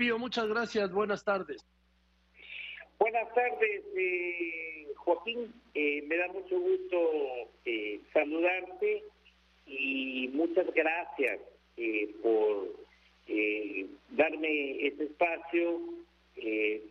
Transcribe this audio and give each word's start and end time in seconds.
Pío, 0.00 0.18
muchas 0.18 0.48
gracias. 0.48 0.90
Buenas 0.92 1.22
tardes. 1.22 1.62
Buenas 2.98 3.34
tardes, 3.34 3.84
eh, 3.94 4.86
Joaquín. 4.96 5.52
Eh, 5.74 6.02
me 6.06 6.16
da 6.16 6.28
mucho 6.28 6.58
gusto 6.58 6.96
eh, 7.66 8.00
saludarte 8.10 9.04
y 9.66 10.30
muchas 10.32 10.72
gracias 10.72 11.38
por 12.22 12.80
darme 14.12 14.86
este 14.86 15.04
espacio 15.04 15.82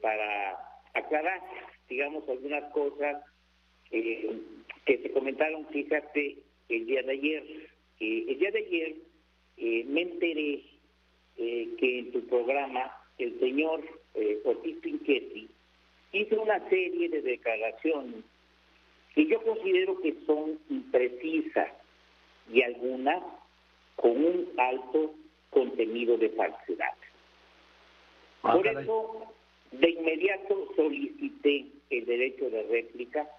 para 0.01 0.59
aclarar, 0.93 1.41
digamos, 1.89 2.29
algunas 2.29 2.71
cosas 2.71 3.23
que 3.89 4.97
se 5.01 5.11
comentaron, 5.11 5.67
fíjate, 5.69 6.37
el 6.69 6.85
día 6.85 7.01
de 7.01 7.11
ayer. 7.11 7.43
el 7.99 8.37
día 8.37 8.51
de 8.51 8.59
ayer 8.59 8.95
me 9.87 10.01
enteré 10.03 10.63
que 11.35 11.99
en 11.99 12.11
tu 12.11 12.21
programa 12.27 12.98
el 13.19 13.39
señor 13.39 13.83
Ortiz 14.45 14.77
Pinchetti 14.81 15.49
hizo 16.11 16.41
una 16.41 16.67
serie 16.69 17.09
de 17.09 17.21
declaraciones 17.21 18.23
que 19.13 19.25
yo 19.25 19.41
considero 19.43 19.99
que 20.01 20.15
son 20.25 20.59
imprecisas 20.69 21.71
y 22.51 22.61
algunas 22.63 23.21
con 23.95 24.11
un 24.11 24.49
alto 24.57 25.13
contenido 25.49 26.17
de 26.17 26.29
falsedad. 26.29 26.93
Ah, 28.43 28.53
Por 28.53 28.67
eso, 28.67 29.33
de 29.71 29.89
inmediato 29.89 30.67
solicité 30.75 31.65
el 31.89 32.05
derecho 32.05 32.49
de 32.49 32.63
réplica 32.63 33.29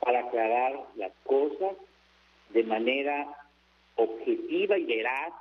para 0.00 0.20
aclarar 0.20 0.84
las 0.96 1.12
cosas 1.24 1.76
de 2.50 2.62
manera 2.62 3.26
objetiva 3.96 4.78
y 4.78 4.84
veraz, 4.84 5.32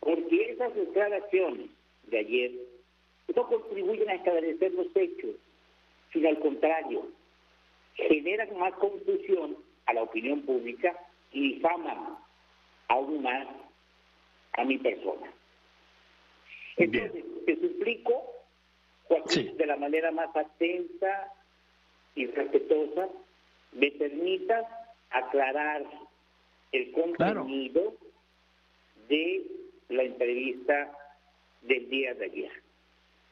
porque 0.00 0.52
esas 0.52 0.74
declaraciones 0.74 1.68
de 2.12 2.18
ayer 2.18 2.52
no 3.34 3.48
contribuyen 3.48 4.08
a 4.10 4.14
esclarecer 4.14 4.72
los 4.72 4.94
hechos, 4.94 5.36
sino 6.12 6.28
al 6.28 6.38
contrario, 6.38 7.08
generan 7.94 8.56
más 8.58 8.74
confusión 8.74 9.56
a 9.86 9.94
la 9.94 10.02
opinión 10.02 10.42
pública 10.42 10.94
y 11.32 11.54
difaman 11.54 12.16
aún 12.88 13.22
más 13.22 13.48
a 14.52 14.64
mi 14.64 14.78
persona. 14.78 15.32
Entonces, 16.76 17.24
te 17.46 17.56
suplico, 17.56 18.12
Joaquín, 19.04 19.56
de 19.56 19.66
la 19.66 19.76
manera 19.76 20.10
más 20.10 20.34
atenta 20.36 21.32
y 22.14 22.26
respetuosa, 22.26 23.08
me 23.72 23.90
permitas 23.92 24.66
aclarar 25.10 25.84
el 26.72 26.92
contenido 26.92 27.94
de 29.08 29.46
la 29.88 30.02
entrevista 30.02 30.98
del 31.62 31.88
día 31.88 32.14
de 32.14 32.24
ayer. 32.26 32.52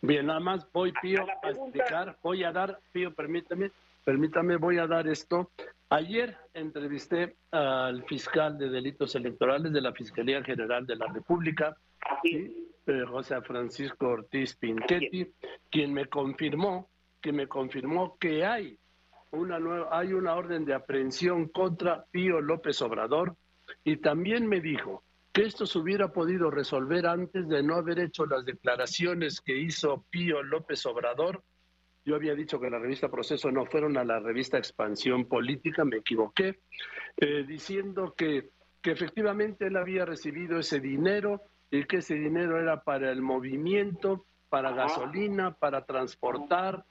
Bien, 0.03 0.27
nada 0.27 0.41
más 0.41 0.67
voy, 0.73 0.93
Pío, 1.03 1.27
a, 1.43 1.51
explicar, 1.51 2.17
voy 2.23 2.45
a 2.45 2.53
dar, 2.53 2.81
Pío, 2.93 3.13
permítame, 3.15 3.71
permítame, 4.05 4.57
voy 4.57 4.79
a 4.79 4.87
dar 4.87 5.07
esto. 5.09 5.51
Ayer 5.91 6.37
entrevisté 6.55 7.37
al 7.51 8.05
fiscal 8.05 8.57
de 8.57 8.71
delitos 8.71 9.15
electorales 9.15 9.73
de 9.73 9.81
la 9.81 9.93
Fiscalía 9.93 10.43
General 10.43 10.87
de 10.87 10.97
la 10.97 11.07
República, 11.13 11.77
¿sí? 12.23 12.69
Eh, 12.87 13.05
José 13.07 13.41
Francisco 13.43 14.09
Ortiz 14.09 14.57
Pinchetti, 14.57 15.31
quien 15.71 15.93
me 15.93 16.07
confirmó, 16.07 16.89
que 17.21 17.33
me 17.33 17.47
confirmó 17.47 18.17
que 18.19 18.45
hay 18.45 18.79
una 19.33 19.59
nueva, 19.59 19.97
hay 19.97 20.13
una 20.13 20.35
orden 20.35 20.65
de 20.65 20.75
aprehensión 20.75 21.49
contra 21.49 22.05
Pío 22.11 22.41
López 22.41 22.81
Obrador 22.83 23.37
y 23.85 23.99
también 23.99 24.49
me 24.49 24.61
dijo 24.61 25.05
que 25.33 25.43
esto 25.43 25.65
se 25.67 25.79
hubiera 25.79 26.13
podido 26.13 26.51
resolver 26.51 27.07
antes 27.07 27.49
de 27.49 27.63
no 27.63 27.77
haber 27.77 28.01
hecho 28.01 28.27
las 28.27 28.45
declaraciones 28.45 29.41
que 29.41 29.57
hizo 29.57 30.05
Pío 30.11 30.43
López 30.43 30.85
Obrador. 30.87 31.43
Yo 32.05 32.17
había 32.17 32.35
dicho 32.35 32.59
que 32.59 32.71
la 32.71 32.79
revista 32.79 33.09
Proceso 33.09 33.51
no 33.51 33.67
fueron 33.67 33.97
a 33.97 34.05
la 34.05 34.19
revista 34.19 34.59
Expansión 34.59 35.27
Política, 35.27 35.85
me 35.85 35.99
equivoqué, 35.99 36.61
eh, 37.17 37.45
diciendo 37.47 38.15
que, 38.17 38.51
que 38.83 38.91
efectivamente 38.91 39.67
él 39.67 39.77
había 39.77 40.05
recibido 40.05 40.59
ese 40.59 40.81
dinero 40.81 41.43
y 41.71 41.85
que 41.85 41.99
ese 41.99 42.15
dinero 42.15 42.59
era 42.59 42.83
para 42.83 43.13
el 43.13 43.23
movimiento, 43.23 44.25
para 44.49 44.73
gasolina, 44.73 45.53
para 45.53 45.85
transportar, 45.85 46.85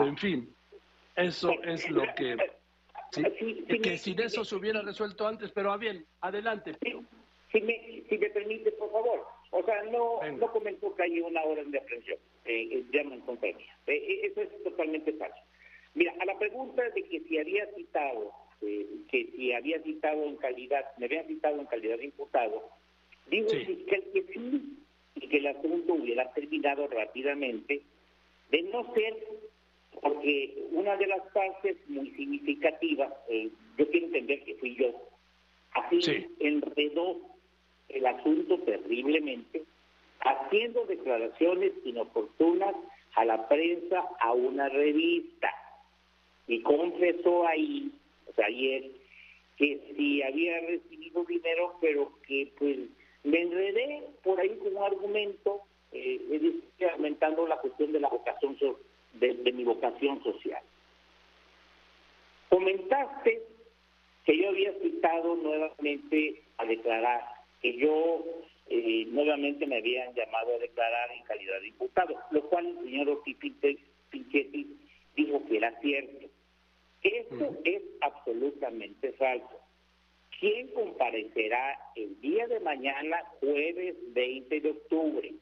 en 0.00 0.16
fin, 0.16 0.54
eso 1.14 1.52
es 1.62 1.88
lo 1.90 2.02
que... 2.16 2.36
¿sí? 3.12 3.22
Que 3.80 3.98
si 3.98 4.14
de 4.14 4.24
eso 4.24 4.44
se 4.44 4.56
hubiera 4.56 4.82
resuelto 4.82 5.28
antes, 5.28 5.52
pero 5.52 5.70
a 5.70 5.76
bien, 5.76 6.04
adelante. 6.20 6.74
Pío. 6.74 7.04
Si 7.54 7.60
me, 7.60 8.02
si 8.08 8.18
me 8.18 8.30
permite, 8.30 8.72
por 8.72 8.90
favor. 8.90 9.24
O 9.52 9.62
sea, 9.62 9.80
no, 9.84 10.20
no 10.32 10.50
comentó 10.50 10.92
que 10.96 11.04
hay 11.04 11.20
una 11.20 11.44
orden 11.44 11.70
de 11.70 11.78
aprehensión. 11.78 12.18
Eh, 12.44 12.68
eh 12.72 12.84
llama 12.92 13.14
en 13.14 13.20
compañía. 13.20 13.78
Eh, 13.86 13.94
eh, 13.94 14.20
eso 14.24 14.42
es 14.42 14.62
totalmente 14.64 15.12
falso. 15.12 15.38
Mira, 15.94 16.12
a 16.18 16.24
la 16.24 16.36
pregunta 16.36 16.82
de 16.90 17.04
que 17.04 17.20
si 17.20 17.38
había 17.38 17.64
citado, 17.76 18.32
que 18.60 19.30
si 19.36 19.52
había 19.52 19.80
citado 19.82 20.24
en 20.24 20.34
calidad, 20.36 20.84
me 20.98 21.06
había 21.06 21.22
citado 21.28 21.60
en 21.60 21.66
calidad 21.66 21.98
de 21.98 22.06
imputado, 22.06 22.68
digo 23.28 23.48
fiscal 23.50 24.02
que 24.12 24.22
sí, 24.32 24.78
y 25.14 25.28
que 25.28 25.36
el 25.36 25.46
asunto 25.46 25.94
hubiera 25.94 26.32
terminado 26.32 26.88
rápidamente, 26.88 27.82
de 28.50 28.62
no 28.62 28.92
ser 28.94 29.14
porque 30.00 30.66
una 30.72 30.96
de 30.96 31.06
las 31.06 31.22
partes 31.32 31.76
muy 31.86 32.10
significativas, 32.12 33.12
yo 33.78 33.88
quiero 33.88 34.06
entender 34.06 34.42
que 34.42 34.56
fui 34.56 34.74
yo, 34.74 34.90
así 35.70 36.26
enredó 36.40 37.33
el 37.88 38.06
asunto 38.06 38.58
terriblemente, 38.60 39.62
haciendo 40.20 40.84
declaraciones 40.86 41.72
inoportunas 41.84 42.74
a 43.14 43.24
la 43.24 43.48
prensa, 43.48 44.04
a 44.20 44.32
una 44.32 44.68
revista. 44.68 45.50
Y 46.46 46.62
confesó 46.62 47.46
ahí, 47.46 47.90
o 48.28 48.32
sea, 48.34 48.46
ayer, 48.46 48.90
que 49.56 49.80
sí 49.96 50.22
había 50.22 50.60
recibido 50.60 51.24
dinero, 51.24 51.76
pero 51.80 52.12
que 52.26 52.52
pues 52.58 52.78
me 53.22 53.40
enredé 53.40 54.02
por 54.22 54.40
ahí 54.40 54.58
un 54.60 54.82
argumento, 54.82 55.62
eh, 55.92 56.20
la 57.48 57.56
cuestión 57.58 57.92
de 57.92 58.00
la 58.00 58.08
vocación, 58.08 58.56
de 59.14 59.52
mi 59.52 59.64
vocación 59.64 60.22
social. 60.22 60.62
Comentaste 62.48 63.42
que 64.24 64.38
yo 64.38 64.48
había 64.48 64.72
citado 64.80 65.36
nuevamente 65.36 66.42
a 66.58 66.64
declarar 66.64 67.33
que 67.64 67.78
yo 67.78 68.22
eh, 68.68 69.06
nuevamente 69.08 69.66
me 69.66 69.78
habían 69.78 70.12
llamado 70.12 70.54
a 70.54 70.58
declarar 70.58 71.10
en 71.12 71.22
calidad 71.22 71.58
de 71.62 71.68
imputado, 71.68 72.14
lo 72.30 72.42
cual 72.50 72.66
el 72.66 72.78
señor 72.84 73.08
Ortiz 73.08 73.38
Pinchetti 74.10 74.76
dijo 75.16 75.42
que 75.46 75.56
era 75.56 75.80
cierto. 75.80 76.26
Esto 77.02 77.56
es 77.64 77.82
absolutamente 78.02 79.12
falso. 79.12 79.60
¿Quién 80.38 80.68
comparecerá 80.74 81.78
el 81.96 82.20
día 82.20 82.46
de 82.48 82.60
mañana, 82.60 83.24
jueves 83.40 83.96
20 84.12 84.60
de 84.60 84.70
octubre? 84.70 85.32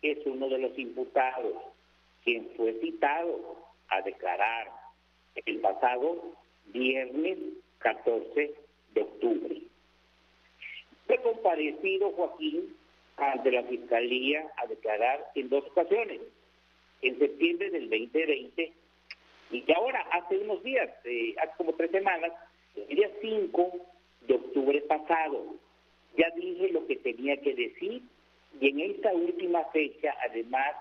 Es 0.00 0.18
uno 0.26 0.48
de 0.48 0.58
los 0.58 0.78
imputados, 0.78 1.54
quien 2.22 2.50
fue 2.56 2.74
citado 2.74 3.66
a 3.88 4.00
declarar 4.02 4.70
el 5.44 5.58
pasado 5.58 6.36
viernes 6.66 7.36
14 7.78 8.54
de 8.94 9.02
octubre. 9.02 9.67
Fue 11.08 11.16
comparecido 11.22 12.12
Joaquín 12.12 12.76
ante 13.16 13.50
la 13.50 13.62
Fiscalía 13.64 14.46
a 14.58 14.66
declarar 14.66 15.24
en 15.34 15.48
dos 15.48 15.64
ocasiones, 15.64 16.20
en 17.00 17.18
septiembre 17.18 17.70
del 17.70 17.88
2020 17.88 18.72
y 19.50 19.72
ahora 19.72 20.00
hace 20.12 20.36
unos 20.36 20.62
días, 20.62 20.90
eh, 21.04 21.34
hace 21.38 21.52
como 21.56 21.72
tres 21.72 21.90
semanas, 21.92 22.32
el 22.76 22.94
día 22.94 23.10
5 23.22 23.72
de 24.26 24.34
octubre 24.34 24.80
pasado. 24.82 25.54
Ya 26.18 26.28
dije 26.36 26.68
lo 26.72 26.86
que 26.86 26.96
tenía 26.96 27.38
que 27.38 27.54
decir 27.54 28.02
y 28.60 28.68
en 28.68 28.80
esta 28.80 29.14
última 29.14 29.64
fecha, 29.72 30.14
además, 30.28 30.76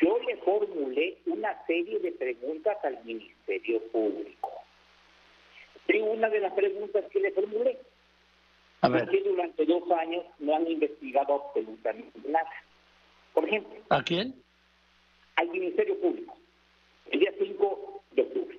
yo 0.00 0.18
le 0.20 0.38
formulé 0.38 1.18
una 1.26 1.62
serie 1.66 1.98
de 1.98 2.12
preguntas 2.12 2.78
al 2.84 3.04
Ministerio 3.04 3.82
Público. 3.92 4.50
Y 5.88 5.98
una 5.98 6.30
de 6.30 6.40
las 6.40 6.54
preguntas 6.54 7.04
que 7.10 7.20
le 7.20 7.32
formulé 7.32 7.78
a 8.80 8.88
durante 8.88 9.64
dos 9.66 9.90
años 9.90 10.24
no 10.38 10.54
han 10.54 10.70
investigado 10.70 11.34
absolutamente 11.34 12.18
nada. 12.28 12.50
Por 13.34 13.44
ejemplo. 13.44 13.76
¿A 13.88 14.02
quién? 14.02 14.34
Al 15.36 15.48
Ministerio 15.50 15.98
Público. 16.00 16.36
El 17.10 17.20
día 17.20 17.32
5 17.38 18.02
de 18.12 18.22
octubre. 18.22 18.58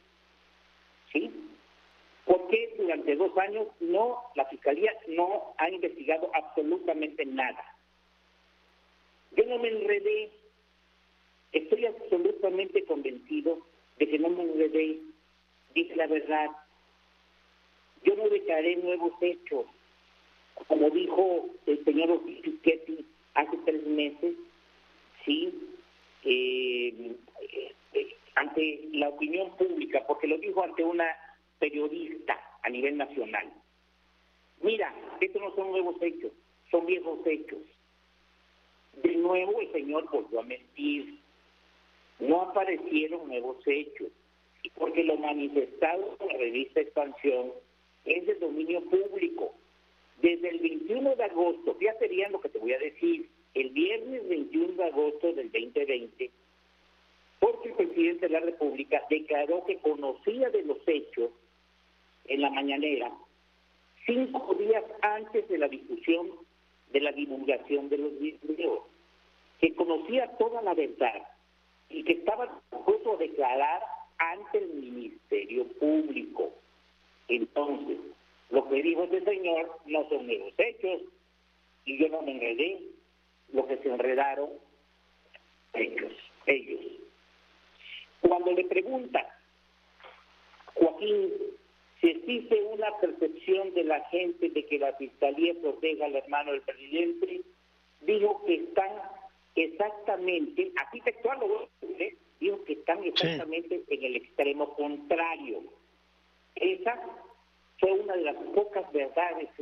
¿Sí? 1.13 1.31
¿Por 2.25 2.47
qué 2.49 2.75
durante 2.77 3.15
dos 3.15 3.37
años 3.37 3.67
no, 3.79 4.23
la 4.35 4.45
Fiscalía 4.45 4.91
no 5.07 5.53
ha 5.57 5.69
investigado 5.69 6.29
absolutamente 6.33 7.25
nada? 7.25 7.63
Yo 9.31 9.45
no 9.45 9.57
me 9.59 9.69
enredé. 9.69 10.31
Estoy 11.53 11.85
absolutamente 11.85 12.83
convencido 12.85 13.59
de 13.97 14.09
que 14.09 14.19
no 14.19 14.29
me 14.29 14.43
enredé. 14.43 14.99
Dije 15.73 15.95
la 15.95 16.07
verdad. 16.07 16.49
Yo 18.03 18.15
no 18.15 18.29
declaré 18.29 18.75
nuevos 18.77 19.13
hechos 19.21 19.65
como 20.67 20.89
dijo 20.89 21.49
el 21.65 21.83
señor 21.83 22.21
Piketty 22.25 23.05
hace 23.33 23.57
tres 23.65 23.85
meses, 23.87 24.35
sí, 25.25 25.53
eh, 26.23 27.15
eh, 27.93 28.15
ante 28.35 28.89
la 28.93 29.09
opinión 29.09 29.55
pública, 29.57 30.03
porque 30.07 30.27
lo 30.27 30.37
dijo 30.37 30.63
ante 30.63 30.83
una 30.83 31.05
periodista 31.59 32.39
a 32.63 32.69
nivel 32.69 32.97
nacional. 32.97 33.51
Mira, 34.61 34.93
estos 35.21 35.41
no 35.41 35.55
son 35.55 35.71
nuevos 35.71 35.95
hechos, 36.01 36.31
son 36.69 36.85
viejos 36.85 37.19
hechos. 37.25 37.59
De 39.01 39.15
nuevo 39.15 39.61
el 39.61 39.71
señor 39.71 40.09
volvió 40.11 40.41
a 40.41 40.43
mentir. 40.43 41.19
No 42.19 42.41
aparecieron 42.41 43.27
nuevos 43.27 43.57
hechos, 43.65 44.09
porque 44.75 45.05
lo 45.05 45.17
manifestado 45.17 46.17
en 46.19 46.27
la 46.27 46.37
revista 46.37 46.81
Expansión 46.81 47.51
es 48.03 48.25
de 48.25 48.35
dominio 48.35 48.81
público 48.89 49.53
desde 50.21 50.49
el 50.49 50.59
21 50.59 51.15
de 51.15 51.23
agosto, 51.23 51.75
fíjate 51.75 52.07
bien 52.07 52.31
lo 52.31 52.41
que 52.41 52.49
te 52.49 52.59
voy 52.59 52.73
a 52.73 52.79
decir, 52.79 53.29
el 53.53 53.69
viernes 53.69 54.27
21 54.27 54.73
de 54.73 54.83
agosto 54.83 55.33
del 55.33 55.51
2020, 55.51 56.31
porque 57.39 57.69
el 57.69 57.75
presidente 57.75 58.27
de 58.27 58.33
la 58.33 58.41
República 58.41 59.01
declaró 59.09 59.65
que 59.65 59.77
conocía 59.77 60.49
de 60.49 60.63
los 60.63 60.77
hechos 60.87 61.31
en 62.25 62.41
la 62.41 62.49
mañanera 62.49 63.11
cinco 64.05 64.55
días 64.55 64.83
antes 65.01 65.47
de 65.47 65.57
la 65.57 65.67
discusión 65.67 66.31
de 66.91 67.01
la 67.01 67.11
divulgación 67.11 67.89
de 67.89 67.97
los 67.97 68.19
videos, 68.19 68.83
que 69.61 69.75
conocía 69.75 70.27
toda 70.37 70.61
la 70.61 70.73
verdad 70.73 71.21
y 71.89 72.03
que 72.03 72.13
estaba 72.13 72.61
dispuesto 72.71 73.13
a 73.13 73.17
declarar 73.17 73.81
ante 74.17 74.57
el 74.57 74.69
Ministerio 74.69 75.67
Público. 75.79 76.51
Entonces, 77.27 77.97
lo 78.49 78.67
que 78.67 78.81
dijo 78.81 79.03
este 79.03 79.23
señor 79.23 79.79
no 79.85 80.07
son 80.09 80.25
nuevos 80.25 80.53
hechos 80.57 81.01
y 81.85 81.97
yo 81.97 82.09
no 82.09 82.21
me 82.21 82.31
enredé. 82.31 82.79
Lo 83.51 83.65
que 83.65 83.77
se 83.77 83.89
enredaron 83.89 84.49
ellos, 85.73 86.13
ellos. 86.45 86.81
Cuando 88.21 88.51
le 88.51 88.63
pregunta 88.65 89.25
Joaquín 90.75 91.31
si 91.99 92.07
existe 92.07 92.61
una 92.63 92.95
percepción 92.99 93.73
de 93.73 93.83
la 93.83 94.01
gente 94.05 94.49
de 94.49 94.65
que 94.65 94.79
la 94.79 94.93
Fiscalía 94.93 95.53
proteja 95.61 96.05
al 96.05 96.15
hermano 96.15 96.51
del 96.51 96.61
presidente, 96.61 97.41
dijo 98.01 98.43
que 98.45 98.55
están 98.55 98.91
exactamente, 99.55 100.71
así 100.77 101.01
textual 101.01 101.39
lo 101.39 101.69
dijo 102.39 102.63
que 102.63 102.73
están 102.73 103.03
exactamente 103.03 103.83
en 103.89 104.03
el 104.03 104.15
extremo 104.15 104.73
contrario. 104.75 105.61
Esa 106.55 107.01
fue 107.79 107.91
una 107.91 108.15
de 108.15 108.23
las 108.23 108.35
pocas 108.35 108.91
verdades, 108.91 109.49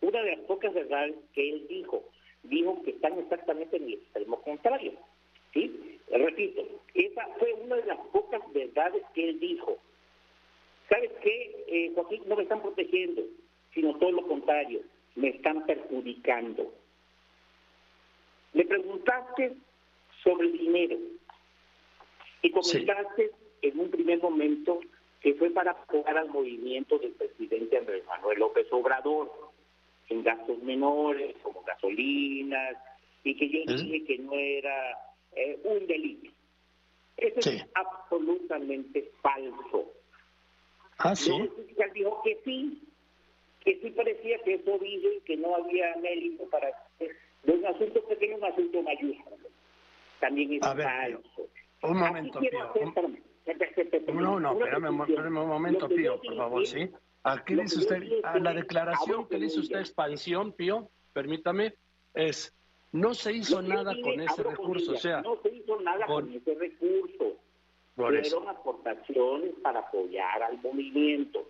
una 0.00 0.22
de 0.22 0.36
las 0.36 0.40
pocas 0.46 0.74
verdades 0.74 1.14
que 1.34 1.50
él 1.50 1.66
dijo. 1.68 2.02
Dijo 2.42 2.82
que 2.82 2.90
están 2.90 3.18
exactamente 3.18 3.76
en 3.76 3.84
el 3.84 3.94
extremo 3.94 4.40
contrario. 4.42 4.92
¿Sí? 5.52 5.98
Repito, 6.10 6.62
esa 6.94 7.26
fue 7.38 7.52
una 7.54 7.76
de 7.76 7.86
las 7.86 7.98
pocas 8.12 8.40
verdades 8.52 9.02
que 9.14 9.28
él 9.28 9.40
dijo. 9.40 9.78
¿Sabes 10.88 11.10
qué, 11.22 11.64
eh, 11.66 11.92
Joaquín? 11.94 12.22
No 12.26 12.36
me 12.36 12.42
están 12.42 12.62
protegiendo, 12.62 13.22
sino 13.74 13.96
todo 13.98 14.12
lo 14.12 14.26
contrario, 14.26 14.82
me 15.16 15.28
están 15.28 15.64
perjudicando. 15.66 16.72
Le 18.52 18.64
preguntaste 18.64 19.56
sobre 20.22 20.46
el 20.48 20.58
dinero 20.58 20.96
y 22.42 22.50
comentaste 22.50 23.30
en 23.62 23.80
un 23.80 23.90
primer 23.90 24.22
momento 24.22 24.80
que 25.26 25.34
fue 25.34 25.50
para 25.50 25.72
apoyar 25.72 26.16
al 26.18 26.28
movimiento 26.28 27.00
del 27.00 27.10
presidente 27.10 27.76
Andrés 27.76 28.06
Manuel 28.06 28.38
López 28.38 28.68
Obrador 28.70 29.28
en 30.08 30.22
gastos 30.22 30.56
menores 30.62 31.34
como 31.42 31.64
gasolinas 31.64 32.76
y 33.24 33.34
que 33.34 33.48
yo 33.48 33.74
dije 33.74 34.04
que 34.04 34.18
no 34.18 34.34
era 34.34 34.96
eh, 35.34 35.58
un 35.64 35.84
delito. 35.88 36.30
Eso 37.16 37.40
es 37.40 37.66
absolutamente 37.74 39.10
falso. 39.20 39.90
Ah, 40.98 41.16
sí. 41.16 41.32
El 41.32 41.92
dijo 41.92 42.22
que 42.22 42.38
sí, 42.44 42.80
que 43.64 43.80
sí 43.80 43.90
parecía 43.90 44.40
que 44.44 44.54
eso 44.54 44.78
dijo 44.78 45.08
y 45.10 45.20
que 45.22 45.36
no 45.38 45.56
había 45.56 45.96
mérito 45.96 46.48
para 46.50 46.68
de 47.00 47.52
un 47.52 47.66
asunto 47.66 48.00
pequeño 48.04 48.36
un 48.36 48.44
asunto 48.44 48.80
mayúsculo. 48.80 49.48
También 50.20 50.52
es 50.52 50.60
falso. 50.60 51.48
Un 51.82 51.98
momento, 51.98 52.38
Pío. 52.38 52.72
No, 54.12 54.40
no, 54.40 54.52
espérame, 54.52 54.88
un 54.88 55.48
momento, 55.48 55.88
Pío, 55.88 56.20
por 56.20 56.36
favor, 56.36 56.66
¿sí? 56.66 56.90
Aquí 57.22 57.54
dice 57.54 57.78
usted, 57.78 58.02
a 58.22 58.38
la 58.38 58.52
declaración 58.52 59.28
que 59.28 59.38
dice 59.38 59.60
usted 59.60 59.80
expansión, 59.80 60.52
Pío, 60.52 60.88
permítame, 61.12 61.74
es 62.14 62.56
no 62.92 63.14
se 63.14 63.32
hizo 63.32 63.60
nada 63.62 63.94
con 64.02 64.20
ese 64.20 64.42
recurso, 64.42 64.92
o 64.92 64.96
sea, 64.96 65.20
no 65.22 65.36
se 65.42 65.54
hizo 65.54 65.80
nada 65.80 66.06
con 66.06 66.32
ese 66.32 66.54
recurso. 66.54 67.36
Fueron 67.94 68.48
aportaciones 68.48 69.54
para 69.62 69.80
apoyar 69.80 70.42
al 70.42 70.58
movimiento 70.62 71.48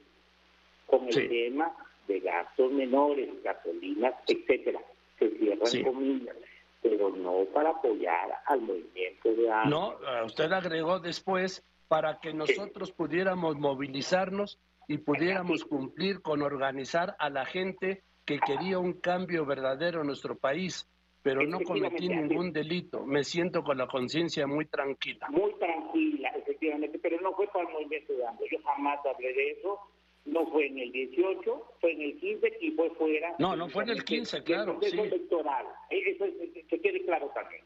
con 0.86 1.08
el 1.08 1.28
tema 1.28 1.74
de 2.06 2.20
gastos 2.20 2.72
menores, 2.72 3.28
gasolinas, 3.42 4.14
etcétera. 4.28 4.80
Se 5.18 5.30
cierran 5.38 5.82
comillas, 5.82 6.36
pero 6.82 7.10
no 7.10 7.44
para 7.52 7.70
apoyar 7.70 8.30
al 8.46 8.60
movimiento 8.60 9.28
de 9.34 9.48
No, 9.66 9.96
usted 10.24 10.52
agregó 10.52 11.00
después 11.00 11.64
para 11.88 12.18
que 12.20 12.32
nosotros 12.32 12.92
pudiéramos 12.92 13.56
movilizarnos 13.56 14.58
y 14.88 14.98
pudiéramos 14.98 15.64
cumplir 15.64 16.22
con 16.22 16.42
organizar 16.42 17.16
a 17.18 17.30
la 17.30 17.44
gente 17.44 18.02
que 18.24 18.38
quería 18.38 18.78
un 18.78 18.94
cambio 18.94 19.46
verdadero 19.46 20.00
en 20.00 20.08
nuestro 20.08 20.36
país 20.36 20.88
pero 21.26 21.44
no 21.44 21.58
cometí 21.58 22.08
ningún 22.08 22.52
delito. 22.52 23.04
Me 23.04 23.24
siento 23.24 23.64
con 23.64 23.76
la 23.76 23.88
conciencia 23.88 24.46
muy 24.46 24.66
tranquila. 24.66 25.26
Muy 25.30 25.52
tranquila, 25.54 26.28
efectivamente, 26.36 27.00
pero 27.00 27.20
no 27.20 27.34
fue 27.34 27.48
para 27.48 27.66
el 27.66 27.72
movimiento 27.72 28.12
de 28.12 28.24
hambre. 28.24 28.46
Yo 28.48 28.58
jamás 28.62 29.04
hablé 29.04 29.32
de 29.32 29.50
eso. 29.50 29.76
No 30.24 30.46
fue 30.46 30.68
en 30.68 30.78
el 30.78 30.92
18, 30.92 31.74
fue 31.80 31.94
en 31.94 32.02
el 32.02 32.20
15 32.20 32.58
y 32.60 32.70
fue 32.70 32.90
fuera. 32.90 33.34
No, 33.40 33.56
no 33.56 33.68
fue 33.68 33.82
en 33.82 33.88
el 33.90 34.04
15, 34.04 34.44
claro. 34.44 34.78
sí. 34.80 34.96
electoral. 34.96 35.66
Eso 35.90 36.26
que 36.68 36.80
quede 36.80 37.04
claro 37.04 37.28
también. 37.34 37.64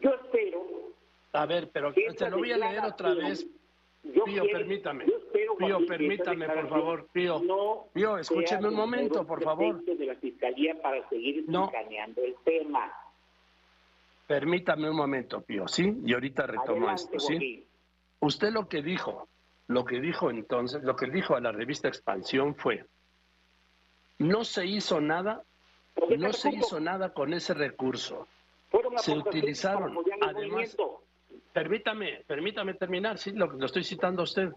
Yo 0.00 0.10
espero. 0.14 0.64
A 1.32 1.46
ver, 1.46 1.70
pero 1.70 1.92
se 1.92 2.30
lo 2.30 2.38
voy 2.38 2.52
a 2.52 2.56
leer 2.56 2.84
otra 2.84 3.14
vez. 3.14 3.46
Pío, 4.24 4.44
permítame. 4.50 5.04
Pío, 5.58 5.86
permítame, 5.86 6.46
por 6.48 6.68
favor. 6.68 7.08
Pío, 7.12 7.88
Pío 7.92 8.18
escúcheme 8.18 8.68
un 8.68 8.74
momento, 8.74 9.26
por 9.26 9.42
favor. 9.42 9.82
de 9.84 10.06
la 10.06 10.14
Fiscalía 10.16 10.80
para 10.80 11.06
seguir 11.08 11.44
no. 11.48 11.70
el 12.16 12.34
tema. 12.44 12.92
Permítame 14.26 14.90
un 14.90 14.96
momento, 14.96 15.40
Pío, 15.40 15.66
¿sí? 15.68 16.00
Y 16.04 16.12
ahorita 16.12 16.46
retomo 16.46 16.90
esto, 16.90 17.18
¿sí? 17.18 17.66
Usted 18.20 18.50
lo 18.50 18.68
que 18.68 18.82
dijo, 18.82 19.28
lo 19.68 19.84
que 19.84 20.00
dijo 20.00 20.30
entonces, 20.30 20.82
lo 20.82 20.96
que 20.96 21.06
dijo 21.06 21.34
a 21.34 21.40
la 21.40 21.52
revista 21.52 21.88
Expansión 21.88 22.54
fue, 22.54 22.84
no 24.18 24.44
se 24.44 24.66
hizo 24.66 25.00
nada, 25.00 25.44
no 26.16 26.32
se 26.32 26.50
hizo 26.50 26.80
nada 26.80 27.12
con 27.12 27.32
ese 27.32 27.54
recurso. 27.54 28.26
Se 28.96 29.12
utilizaron, 29.12 29.96
además, 30.20 30.76
permítame, 31.52 32.24
permítame 32.26 32.74
terminar, 32.74 33.18
sí, 33.18 33.32
lo, 33.32 33.46
lo 33.46 33.66
estoy 33.66 33.84
citando 33.84 34.22
a 34.22 34.24
usted. 34.24 34.50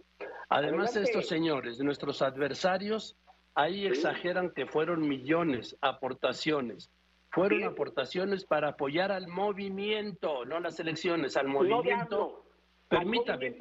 Además, 0.49 0.93
de 0.93 1.03
estos 1.03 1.27
señores, 1.27 1.79
nuestros 1.79 2.21
adversarios, 2.21 3.15
ahí 3.55 3.85
exageran 3.85 4.51
que 4.51 4.65
fueron 4.65 5.07
millones, 5.07 5.77
aportaciones. 5.81 6.89
Fueron 7.29 7.63
aportaciones 7.63 8.43
para 8.43 8.69
apoyar 8.69 9.11
al 9.11 9.27
movimiento, 9.27 10.43
no 10.43 10.59
las 10.59 10.77
elecciones, 10.81 11.37
al 11.37 11.47
movimiento. 11.47 12.43
Permítame, 12.89 13.55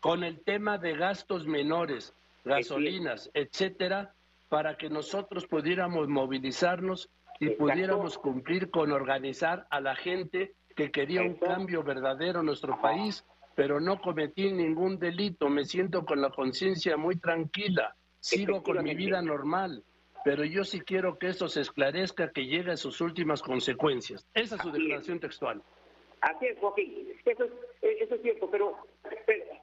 con 0.00 0.24
el 0.24 0.40
tema 0.40 0.76
de 0.78 0.96
gastos 0.96 1.46
menores, 1.46 2.12
gasolinas, 2.44 3.30
etcétera, 3.34 4.12
para 4.48 4.76
que 4.76 4.90
nosotros 4.90 5.46
pudiéramos 5.46 6.08
movilizarnos 6.08 7.08
y 7.38 7.50
pudiéramos 7.50 8.18
cumplir 8.18 8.70
con 8.70 8.90
organizar 8.90 9.66
a 9.70 9.80
la 9.80 9.94
gente 9.94 10.54
que 10.76 10.92
quería 10.92 11.22
un 11.22 11.34
cambio 11.34 11.82
verdadero 11.82 12.40
en 12.40 12.46
nuestro 12.46 12.80
país 12.80 13.24
pero 13.56 13.80
no 13.80 13.98
cometí 14.00 14.52
ningún 14.52 14.98
delito, 14.98 15.48
me 15.48 15.64
siento 15.64 16.04
con 16.04 16.20
la 16.20 16.30
conciencia 16.30 16.96
muy 16.98 17.16
tranquila, 17.18 17.96
sigo 18.20 18.62
con 18.62 18.84
mi 18.84 18.94
vida 18.94 19.22
normal, 19.22 19.82
pero 20.24 20.44
yo 20.44 20.62
sí 20.62 20.80
quiero 20.80 21.18
que 21.18 21.28
esto 21.28 21.48
se 21.48 21.62
esclarezca, 21.62 22.30
que 22.32 22.44
llegue 22.44 22.72
a 22.72 22.76
sus 22.76 23.00
últimas 23.00 23.42
consecuencias. 23.42 24.28
Esa 24.34 24.56
es 24.56 24.62
su 24.62 24.70
declaración 24.70 25.18
textual. 25.20 25.62
Así 26.20 26.46
es, 26.46 26.58
Joaquín, 26.58 27.08
eso 27.24 27.44
es, 27.44 27.52
eh, 27.80 27.96
eso 28.00 28.14
es 28.14 28.22
cierto, 28.22 28.50
pero, 28.50 28.76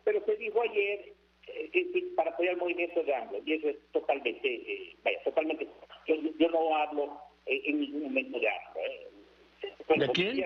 pero, 0.03 0.25
se 0.25 0.35
dijo 0.37 0.61
ayer 0.61 1.13
eh, 1.47 2.13
para 2.15 2.31
apoyar 2.31 2.53
el 2.53 2.59
movimiento 2.59 3.03
de 3.03 3.13
AMLO, 3.13 3.41
y 3.45 3.53
eso 3.53 3.69
es 3.69 3.77
totalmente, 3.91 4.47
eh, 4.55 4.95
vaya, 5.03 5.21
totalmente, 5.23 5.67
yo, 6.07 6.49
no 6.49 6.75
hablo 6.75 7.19
en 7.45 7.79
ningún 7.79 8.03
momento 8.03 8.39
de 8.39 8.49
AMLO. 8.49 9.12
¿De 9.89 10.07
quién? 10.09 10.43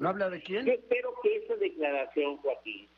¿No 0.00 0.08
habla 0.08 0.30
de 0.30 0.40
quién? 0.42 0.66
Yo 0.66 0.72
espero 0.72 1.14
que 1.22 1.36
esa 1.36 1.56
declaración, 1.56 2.36
Joaquín, 2.38 2.88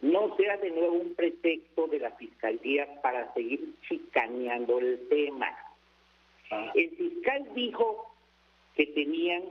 no 0.00 0.36
sea 0.36 0.56
de 0.56 0.70
nuevo 0.70 0.94
un 0.94 1.14
pretexto 1.14 1.86
de 1.86 2.00
la 2.00 2.10
Fiscalía 2.12 3.00
para 3.02 3.32
seguir 3.34 3.74
chicaneando 3.88 4.78
el 4.80 5.08
tema. 5.08 5.56
Ah. 6.50 6.72
El 6.74 6.90
fiscal 6.90 7.48
dijo 7.54 8.12
que 8.74 8.86
tenían 8.86 9.42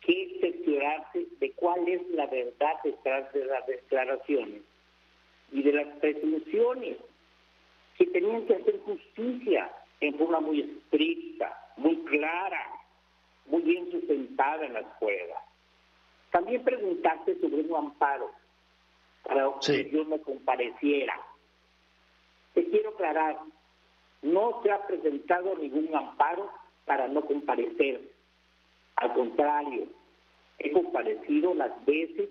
que 0.00 0.38
cerciorarse 0.40 1.26
de 1.40 1.52
cuál 1.52 1.86
es 1.88 2.08
la 2.10 2.26
verdad 2.26 2.74
detrás 2.84 3.32
de 3.32 3.44
las 3.44 3.66
declaraciones 3.66 4.62
y 5.52 5.62
de 5.62 5.72
las 5.72 5.88
presunciones 5.98 6.96
que 7.98 8.06
tenían 8.06 8.46
que 8.46 8.54
hacer 8.54 8.78
justicia 8.80 9.70
en 10.00 10.16
forma 10.16 10.40
muy 10.40 10.60
estricta, 10.60 11.72
muy 11.76 11.96
clara, 12.04 12.79
muy 13.50 13.62
bien 13.62 13.90
sustentada 13.90 14.64
en 14.64 14.74
las 14.74 14.86
pruebas. 14.98 15.42
También 16.30 16.62
preguntaste 16.62 17.38
sobre 17.40 17.62
un 17.62 17.74
amparo 17.74 18.30
para 19.24 19.50
que 19.64 19.90
yo 19.90 20.04
me 20.04 20.20
compareciera. 20.20 21.20
Te 22.54 22.64
quiero 22.70 22.90
aclarar, 22.90 23.38
no 24.22 24.62
se 24.62 24.70
ha 24.70 24.86
presentado 24.86 25.56
ningún 25.56 25.94
amparo 25.94 26.50
para 26.84 27.08
no 27.08 27.24
comparecer. 27.24 28.00
Al 28.96 29.12
contrario, 29.14 29.86
he 30.58 30.72
comparecido 30.72 31.54
las 31.54 31.84
veces 31.84 32.28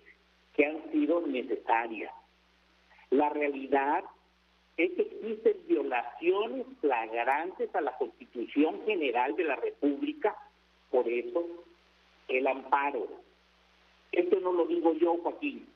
que 0.53 0.65
han 0.65 0.91
sido 0.91 1.25
necesarias. 1.25 2.13
La 3.09 3.29
realidad 3.29 4.03
es 4.77 4.91
que 4.93 5.01
existen 5.01 5.57
violaciones 5.67 6.65
flagrantes 6.79 7.73
a 7.75 7.81
la 7.81 7.97
Constitución 7.97 8.81
General 8.85 9.35
de 9.35 9.43
la 9.43 9.55
República, 9.57 10.37
por 10.89 11.07
eso 11.07 11.45
el 12.27 12.47
amparo. 12.47 13.07
Esto 14.11 14.39
no 14.39 14.51
lo 14.53 14.65
digo 14.65 14.93
yo, 14.93 15.17
Joaquín, 15.17 15.67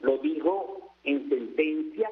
lo 0.00 0.18
digo 0.18 0.94
en 1.04 1.28
sentencia 1.28 2.10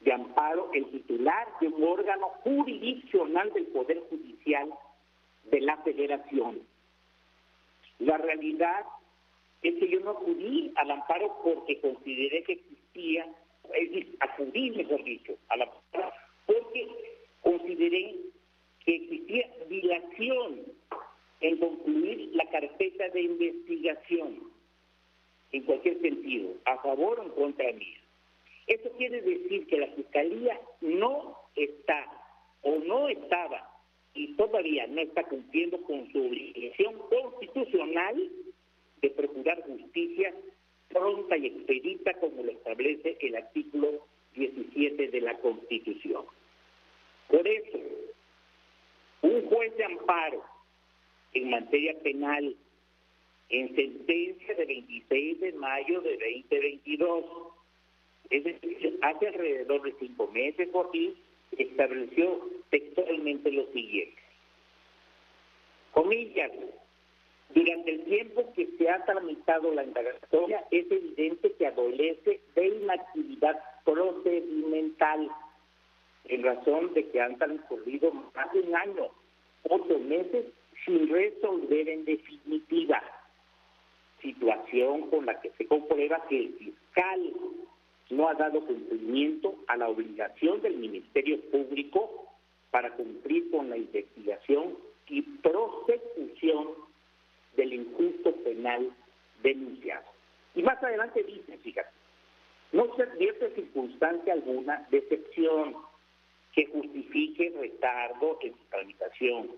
de 0.00 0.12
amparo 0.12 0.70
el 0.72 0.86
titular 0.90 1.48
de 1.60 1.68
un 1.68 1.82
órgano 1.82 2.28
jurisdiccional 2.42 3.52
del 3.52 3.66
Poder 3.66 4.00
Judicial 4.08 4.72
de 5.44 5.60
la 5.60 5.76
Federación. 5.78 6.60
La 7.98 8.16
realidad 8.16 8.86
es 9.62 9.74
que 9.78 9.88
yo 9.88 10.00
no 10.00 10.10
acudí 10.12 10.72
al 10.76 10.90
amparo 10.90 11.40
porque 11.42 11.80
consideré 11.80 12.44
que 12.44 12.52
existía, 12.52 13.26
es 13.74 13.90
decir, 13.90 14.16
acudí, 14.20 14.70
mejor 14.70 15.02
dicho, 15.02 15.34
al 15.48 15.62
amparo 15.62 16.12
porque 16.46 16.88
consideré 17.42 18.16
que 18.88 18.94
existía 18.94 19.46
dilación 19.68 20.62
en 21.42 21.58
concluir 21.58 22.30
la 22.32 22.46
carpeta 22.46 23.10
de 23.10 23.20
investigación, 23.20 24.50
en 25.52 25.62
cualquier 25.64 26.00
sentido, 26.00 26.54
a 26.64 26.78
favor 26.78 27.20
o 27.20 27.24
en 27.24 27.28
contra 27.32 27.70
mía. 27.74 28.00
Eso 28.66 28.88
quiere 28.96 29.20
decir 29.20 29.66
que 29.66 29.76
la 29.76 29.88
Fiscalía 29.88 30.58
no 30.80 31.36
está 31.54 32.06
o 32.62 32.78
no 32.78 33.10
estaba 33.10 33.62
y 34.14 34.32
todavía 34.36 34.86
no 34.86 35.02
está 35.02 35.22
cumpliendo 35.24 35.82
con 35.82 36.10
su 36.10 36.26
obligación 36.26 36.94
constitucional 37.10 38.30
de 39.02 39.10
procurar 39.10 39.64
justicia 39.64 40.34
pronta 40.88 41.36
y 41.36 41.44
expedita 41.48 42.14
como 42.20 42.42
lo 42.42 42.52
establece 42.52 43.18
el 43.20 43.36
artículo 43.36 44.06
17 44.34 45.08
de 45.08 45.20
la 45.20 45.36
Constitución. 45.40 46.24
Por 47.28 47.46
eso, 47.46 47.78
un 49.22 49.46
juez 49.48 49.76
de 49.76 49.84
amparo 49.84 50.44
en 51.32 51.50
materia 51.50 51.94
penal 52.02 52.56
en 53.50 53.74
sentencia 53.74 54.54
de 54.54 54.64
26 54.66 55.40
de 55.40 55.52
mayo 55.54 56.00
de 56.02 56.18
2022, 56.18 57.24
es 58.30 58.44
decir, 58.44 58.98
hace 59.02 59.28
alrededor 59.28 59.82
de 59.82 59.94
cinco 59.98 60.26
meses, 60.28 60.68
por 60.68 60.86
aquí, 60.86 61.16
estableció 61.52 62.46
textualmente 62.70 63.50
lo 63.50 63.66
siguiente. 63.72 64.20
Comillas, 65.92 66.52
durante 67.54 67.90
el 67.90 68.04
tiempo 68.04 68.52
que 68.54 68.68
se 68.76 68.90
ha 68.90 69.04
tramitado 69.06 69.72
la 69.72 69.84
indagatoria, 69.84 70.64
es 70.70 70.90
evidente 70.90 71.52
que 71.52 71.66
adolece 71.66 72.40
de 72.54 72.68
inactividad 72.68 73.58
procedimental, 73.84 75.30
en 76.28 76.42
razón 76.42 76.92
de 76.94 77.08
que 77.08 77.20
han 77.20 77.36
transcurrido 77.38 78.12
más 78.12 78.52
de 78.52 78.60
un 78.60 78.76
año, 78.76 79.08
ocho 79.64 79.98
meses, 79.98 80.46
sin 80.84 81.08
resolver 81.08 81.88
en 81.88 82.04
definitiva. 82.04 83.02
Situación 84.22 85.10
con 85.10 85.26
la 85.26 85.40
que 85.40 85.50
se 85.50 85.66
comprueba 85.66 86.24
que 86.28 86.38
el 86.38 86.52
fiscal 86.54 87.32
no 88.10 88.28
ha 88.28 88.34
dado 88.34 88.60
cumplimiento 88.64 89.54
a 89.66 89.76
la 89.76 89.88
obligación 89.88 90.60
del 90.62 90.76
Ministerio 90.76 91.40
Público 91.50 92.28
para 92.70 92.90
cumplir 92.92 93.50
con 93.50 93.70
la 93.70 93.76
investigación 93.76 94.76
y 95.08 95.22
prosecución 95.22 96.68
del 97.56 97.72
injusto 97.72 98.32
penal 98.44 98.90
denunciado. 99.42 100.04
Y 100.54 100.62
más 100.62 100.82
adelante 100.82 101.22
dice, 101.22 101.56
fíjate, 101.58 101.88
no 102.72 102.94
se 102.96 103.02
advierte 103.02 103.54
circunstancia 103.54 104.32
alguna 104.32 104.86
de 104.90 104.98
excepción 104.98 105.76
que 106.58 106.66
justifique 106.66 107.52
retardo 107.56 108.36
en 108.42 108.52
su 108.52 108.64
tramitación, 108.64 109.48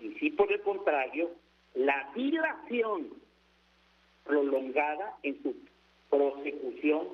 y 0.00 0.08
si 0.14 0.30
por 0.30 0.50
el 0.50 0.62
contrario, 0.62 1.30
la 1.74 2.10
dilación 2.14 3.10
prolongada 4.24 5.18
en 5.22 5.42
su 5.42 5.54
prosecución, 6.08 7.08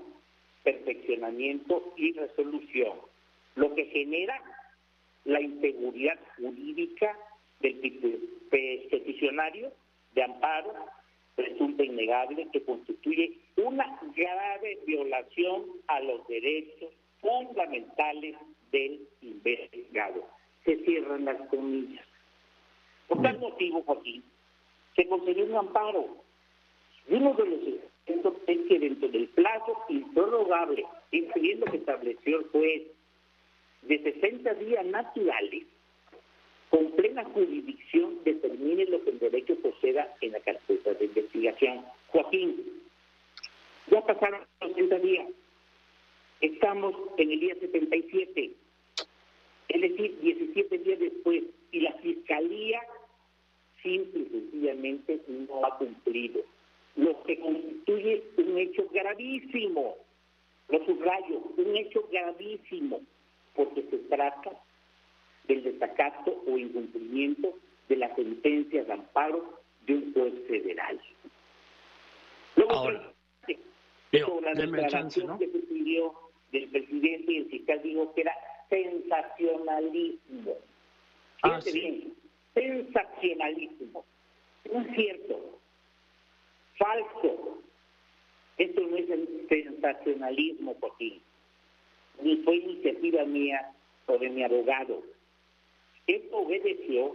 perfeccionamiento 0.62 1.92
y 1.96 2.12
resolución, 2.12 2.98
lo 3.56 3.74
que 3.74 3.86
genera 3.86 4.40
la 5.24 5.40
inseguridad 5.40 6.20
jurídica 6.36 7.18
del 7.58 7.80
peticionario 8.90 9.72
de 10.14 10.22
amparo 10.22 10.72
resulta 11.36 11.82
innegable 11.82 12.46
que 12.52 12.62
constituye 12.62 13.38
una 13.56 13.98
grave 14.14 14.78
violación 14.86 15.64
a 15.88 15.98
los 15.98 16.28
derechos 16.28 16.92
fundamentales 17.20 18.36
del 18.72 19.00
investigado. 19.20 20.26
Se 20.64 20.76
cierran 20.84 21.24
las 21.24 21.48
comillas. 21.48 22.04
Por 23.08 23.22
tal 23.22 23.38
motivo, 23.38 23.82
Joaquín, 23.82 24.24
se 24.96 25.06
concedió 25.06 25.44
un 25.44 25.56
amparo. 25.56 26.16
Y 27.08 27.14
uno 27.14 27.34
de 27.34 27.46
los 27.46 27.60
efectos 27.60 28.34
es 28.46 28.58
que 28.68 28.78
dentro 28.78 29.08
del 29.08 29.28
plazo 29.28 29.84
improrrogable, 29.88 30.84
incluyendo 31.10 31.66
que 31.66 31.76
estableció 31.78 32.38
el 32.38 32.48
juez, 32.48 32.82
de 33.82 33.98
60 33.98 34.54
días 34.54 34.86
naturales, 34.86 35.64
con 36.70 36.90
plena 36.92 37.24
jurisdicción 37.24 38.18
determine 38.24 38.86
lo 38.86 39.04
que 39.04 39.10
el 39.10 39.18
derecho 39.18 39.56
proceda 39.56 40.14
en 40.20 40.32
la 40.32 40.40
carpeta 40.40 40.94
de 40.94 41.04
investigación. 41.04 41.84
Joaquín, 42.08 42.56
ya 43.88 44.00
pasaron 44.06 44.40
60 44.60 44.98
días. 45.00 45.26
Estamos 46.40 46.94
en 47.18 47.30
el 47.30 47.40
día 47.40 47.54
77, 47.56 48.52
es 49.72 49.80
decir, 49.80 50.18
17 50.20 50.78
días 50.78 50.98
después, 50.98 51.44
y 51.70 51.80
la 51.80 51.92
Fiscalía 51.94 52.80
simple 53.82 54.20
y 54.20 54.26
sencillamente 54.26 55.20
no 55.28 55.64
ha 55.64 55.78
cumplido, 55.78 56.42
lo 56.96 57.22
que 57.22 57.38
constituye 57.40 58.22
un 58.36 58.58
hecho 58.58 58.86
gravísimo, 58.92 59.96
lo 60.68 60.84
subrayo, 60.84 61.42
un 61.56 61.76
hecho 61.76 62.06
gravísimo, 62.12 63.00
porque 63.54 63.82
se 63.90 63.96
trata 64.10 64.50
del 65.48 65.62
desacato 65.62 66.42
o 66.46 66.58
incumplimiento 66.58 67.54
de 67.88 67.96
la 67.96 68.14
sentencia 68.14 68.84
de 68.84 68.92
amparo 68.92 69.58
de 69.86 69.94
un 69.94 70.12
juez 70.12 70.34
federal. 70.48 71.00
Luego, 72.56 72.72
Ahora, 72.72 73.14
la 74.12 74.52
declaración 74.52 75.38
que 75.38 75.48
se 75.48 75.58
pidió 75.60 76.12
del 76.52 76.68
presidente 76.68 77.32
y 77.32 77.36
el 77.38 77.46
fiscal 77.46 77.80
dijo 77.82 78.12
que 78.14 78.20
era 78.20 78.34
sensacionalismo. 78.72 80.56
Ah, 81.42 81.60
bien, 81.72 82.14
sensacionalismo. 82.54 84.04
No 84.72 84.80
es 84.80 84.96
cierto. 84.96 85.58
Falso. 86.78 87.62
Esto 88.56 88.80
no 88.80 88.96
es 88.96 89.10
el 89.10 89.46
sensacionalismo, 89.48 90.74
Joaquín. 90.80 91.20
Ni 92.22 92.36
fue 92.38 92.56
iniciativa 92.56 93.24
mía 93.24 93.72
o 94.06 94.16
de 94.16 94.30
mi 94.30 94.42
abogado. 94.42 95.02
Esto 96.06 96.36
obedeció 96.38 97.14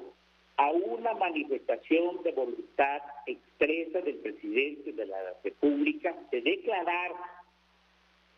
a 0.57 0.71
una 0.71 1.13
manifestación 1.13 2.21
de 2.23 2.31
voluntad 2.33 3.01
expresa 3.25 4.01
del 4.01 4.17
presidente 4.17 4.91
de 4.91 5.05
la 5.05 5.17
República 5.43 6.15
de 6.31 6.41
declarar, 6.41 7.11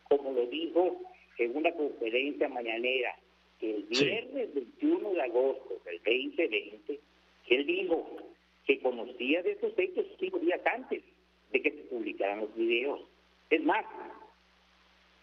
como 0.08 0.32
lo 0.32 0.46
dijo 0.46 1.00
en 1.40 1.56
una 1.56 1.72
conferencia 1.72 2.48
mañanera, 2.48 3.16
el 3.60 3.82
viernes 3.84 4.54
21 4.54 5.12
de 5.12 5.22
agosto 5.22 5.80
del 5.86 5.96
2020, 5.98 7.00
él 7.48 7.66
dijo 7.66 8.16
que 8.66 8.80
conocía 8.80 9.42
de 9.42 9.52
esos 9.52 9.72
hechos 9.78 10.06
cinco 10.18 10.38
días 10.38 10.60
antes 10.66 11.02
de 11.50 11.62
que 11.62 11.70
se 11.70 11.82
publicaran 11.84 12.40
los 12.40 12.54
videos. 12.54 13.00
Es 13.48 13.62
más, 13.64 13.84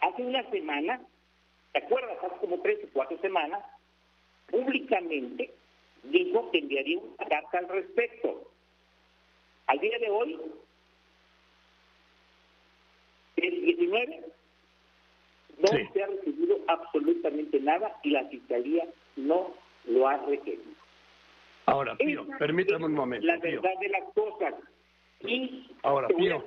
hace 0.00 0.22
una 0.22 0.48
semana, 0.50 1.00
¿te 1.72 1.78
acuerdas? 1.78 2.18
Hace 2.22 2.36
como 2.40 2.60
tres 2.62 2.80
o 2.84 2.88
cuatro 2.92 3.16
semanas, 3.20 3.64
públicamente 4.50 5.54
dijo 6.02 6.50
que 6.50 6.58
enviaría 6.58 6.98
una 6.98 7.28
carta 7.28 7.58
al 7.58 7.68
respecto. 7.68 8.50
Al 9.66 9.78
día 9.78 9.98
de 9.98 10.10
hoy, 10.10 10.38
el 13.36 13.62
19, 13.62 14.24
no 15.58 15.68
se 15.68 16.02
ha 16.02 16.06
recibido 16.06 16.58
absolutamente 16.66 17.60
nada 17.60 17.96
y 18.02 18.10
la 18.10 18.24
Fiscalía 18.26 18.86
no 19.16 19.54
lo 19.86 20.08
ha 20.08 20.16
requerido. 20.26 20.78
Ahora, 21.66 21.96
Pío, 21.96 22.26
permítame 22.38 22.86
un 22.86 22.94
momento. 22.94 23.26
La 23.26 23.38
verdad 23.38 23.70
de 23.80 23.88
las 23.88 24.04
cosas. 24.14 24.54
Y 25.20 25.66
Ahora, 25.82 26.08
Pío. 26.08 26.42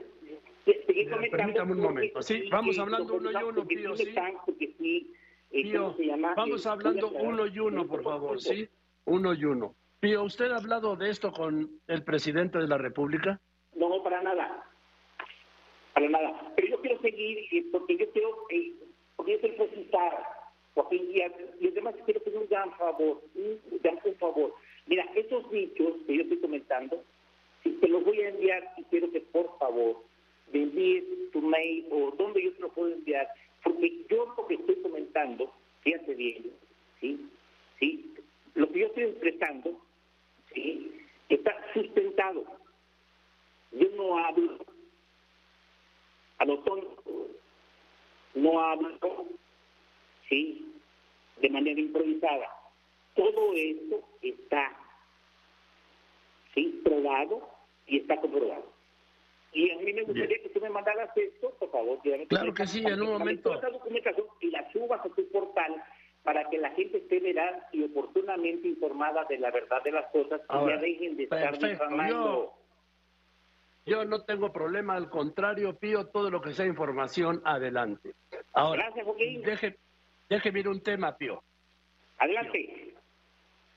Permítame 1.31 1.71
un 1.73 1.79
momento. 1.79 2.21
Sí, 2.21 2.47
vamos 2.49 2.77
hablando 2.77 3.15
uno 3.15 3.31
y 3.31 3.43
uno, 3.43 3.65
Pío, 3.65 3.95
sí. 3.95 4.13
Eh, 5.53 5.63
Pío, 5.63 5.95
vamos 6.35 6.65
hablando 6.65 7.09
uno 7.09 7.47
y 7.47 7.59
uno, 7.59 7.87
por 7.87 8.03
favor, 8.03 8.39
¿sí? 8.39 8.67
Uno 9.05 9.33
y 9.33 9.43
uno. 9.43 9.75
Pío, 9.99 10.23
¿usted 10.23 10.51
ha 10.51 10.57
hablado 10.57 10.95
de 10.95 11.09
esto 11.09 11.31
con 11.31 11.69
el 11.87 12.03
presidente 12.03 12.57
de 12.59 12.67
la 12.67 12.77
República? 12.77 13.39
No, 13.75 14.01
para 14.03 14.21
nada. 14.21 14.63
Para 15.93 16.09
nada. 16.09 16.53
Pero 16.55 16.67
yo 16.67 16.81
quiero 16.81 17.01
seguir, 17.01 17.39
eh, 17.51 17.65
porque 17.71 17.97
yo 17.97 18.09
quiero, 18.11 18.29
eh, 18.49 18.73
porque 19.15 19.33
yo 19.33 19.39
quiero 19.41 19.55
precisar, 19.57 20.23
porque 20.73 20.95
y, 20.95 21.67
además 21.67 21.95
quiero 22.05 22.21
pedir 22.21 22.39
un 22.39 22.47
gran 22.47 22.71
favor, 22.77 23.21
un 23.35 23.59
gran 23.81 23.99
favor. 24.19 24.53
Mira, 24.85 25.05
esos 25.15 25.49
dichos 25.51 25.93
que 26.07 26.15
yo 26.15 26.21
estoy 26.23 26.37
comentando, 26.37 27.03
te 27.63 27.87
los 27.87 28.03
voy 28.03 28.21
a 28.21 28.29
enviar 28.29 28.73
y 28.77 28.83
quiero 28.85 29.11
que 29.11 29.21
por 29.21 29.57
favor 29.59 29.97
me 30.51 30.63
envíes 30.63 31.03
tu 31.31 31.41
mail 31.41 31.85
o 31.91 32.11
donde 32.11 32.43
yo 32.43 32.53
te 32.53 32.61
lo 32.61 32.69
puedo 32.69 32.93
enviar, 32.93 33.27
porque 33.63 34.05
yo 34.09 34.33
lo 34.37 34.47
que 34.47 34.55
estoy 34.55 34.75
comentando, 34.81 35.51
fíjate 35.81 36.13
bien, 36.15 36.51
¿sí? 36.99 37.29
¿sí? 37.79 38.13
Lo 38.55 38.69
que 38.71 38.79
yo 38.79 38.87
estoy 38.87 39.03
expresando, 39.03 39.79
¿sí? 40.53 40.91
Está 41.29 41.55
sustentado. 41.73 42.43
Yo 43.71 43.87
no 43.95 44.17
hablo 44.17 44.57
a 46.39 46.45
lo 46.45 46.59
tonto, 46.59 47.29
no 48.33 48.59
hablo, 48.59 49.27
¿sí? 50.27 50.73
De 51.37 51.49
manera 51.49 51.79
improvisada. 51.79 52.49
Todo 53.15 53.53
esto 53.53 54.03
está, 54.21 54.75
¿sí? 56.53 56.81
Probado 56.83 57.47
y 57.85 57.97
está 57.97 58.19
comprobado. 58.19 58.71
Y 59.53 59.69
a 59.71 59.77
mí 59.79 59.91
me 59.93 60.03
gustaría 60.03 60.41
que 60.41 60.49
tú 60.49 60.61
me 60.61 60.69
mandaras 60.69 61.15
esto, 61.15 61.51
por 61.59 61.71
favor. 61.71 61.99
Claro 62.29 62.53
que 62.53 62.65
sí, 62.67 62.83
en 62.85 63.01
un 63.01 63.09
momento. 63.09 63.59
y 64.39 64.49
la 64.49 64.71
subas 64.71 65.05
a 65.05 65.09
tu 65.09 65.27
portal 65.29 65.83
para 66.23 66.49
que 66.49 66.57
la 66.57 66.69
gente 66.71 66.99
esté 66.99 67.19
veraz 67.19 67.63
y 67.73 67.83
oportunamente 67.83 68.67
informada 68.91 69.25
de 69.25 69.37
la 69.39 69.51
verdad 69.51 69.83
de 69.83 69.91
las 69.91 70.05
cosas 70.11 70.41
y 70.49 70.67
ya 70.67 70.77
dejen 70.77 71.17
de 71.17 71.23
estar 71.23 71.57
difamando. 71.57 72.53
Yo, 73.85 74.05
no 74.05 74.21
tengo 74.23 74.51
problema, 74.51 74.95
al 74.95 75.09
contrario, 75.09 75.75
pido 75.75 76.07
todo 76.07 76.29
lo 76.29 76.41
que 76.41 76.53
sea 76.53 76.65
información, 76.67 77.41
adelante. 77.43 78.13
Ahora, 78.53 78.83
Gracias, 78.83 79.05
Joaquín. 79.05 79.41
Deje, 79.41 79.77
déjeme 80.29 80.59
ir 80.59 80.69
un 80.69 80.81
tema, 80.81 81.17
Pío. 81.17 81.41
Adelante. 82.19 82.93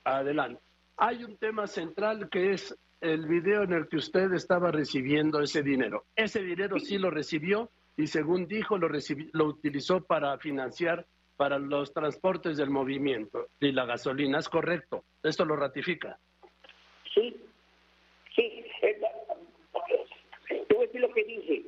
Adelante. 0.04 0.60
Hay 0.98 1.24
un 1.24 1.36
tema 1.38 1.66
central 1.66 2.28
que 2.28 2.52
es 2.52 2.76
el 3.00 3.26
video 3.26 3.62
en 3.62 3.72
el 3.72 3.88
que 3.88 3.96
usted 3.96 4.32
estaba 4.34 4.70
recibiendo 4.70 5.40
ese 5.40 5.62
dinero. 5.62 6.04
Ese 6.14 6.42
dinero 6.42 6.78
sí 6.78 6.98
lo 6.98 7.10
recibió 7.10 7.70
y 7.96 8.06
según 8.06 8.46
dijo 8.46 8.76
lo, 8.76 8.88
lo 9.32 9.44
utilizó 9.46 10.02
para 10.02 10.36
financiar 10.38 11.06
para 11.36 11.58
los 11.58 11.92
transportes 11.92 12.56
del 12.56 12.70
movimiento 12.70 13.48
y 13.60 13.72
la 13.72 13.84
gasolina. 13.84 14.38
¿Es 14.38 14.48
correcto? 14.48 15.04
¿Esto 15.22 15.44
lo 15.44 15.56
ratifica? 15.56 16.18
Sí, 17.14 17.36
sí. 18.34 18.64
Te 20.68 20.74
voy 20.74 20.84
a 20.84 20.86
decir 20.86 21.00
lo 21.00 21.12
que 21.12 21.24
dije. 21.24 21.62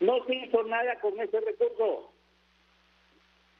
No 0.00 0.24
se 0.26 0.34
hizo 0.34 0.62
nada 0.64 0.98
con 1.00 1.18
ese 1.20 1.40
recurso. 1.40 2.12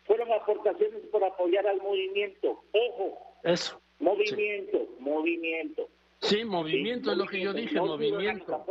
Fueron 0.05 0.33
aportaciones 0.33 1.03
por 1.11 1.25
apoyar 1.25 1.67
al 1.67 1.81
movimiento. 1.83 2.63
Ojo. 2.73 3.37
Eso. 3.43 3.81
Movimiento, 3.99 4.87
movimiento. 5.01 5.89
Sí, 6.21 6.45
movimiento 6.45 7.13
es 7.13 7.19
lo 7.19 7.27
que 7.27 7.41
yo 7.41 7.53
dije, 7.53 7.81
movimiento. 7.81 8.65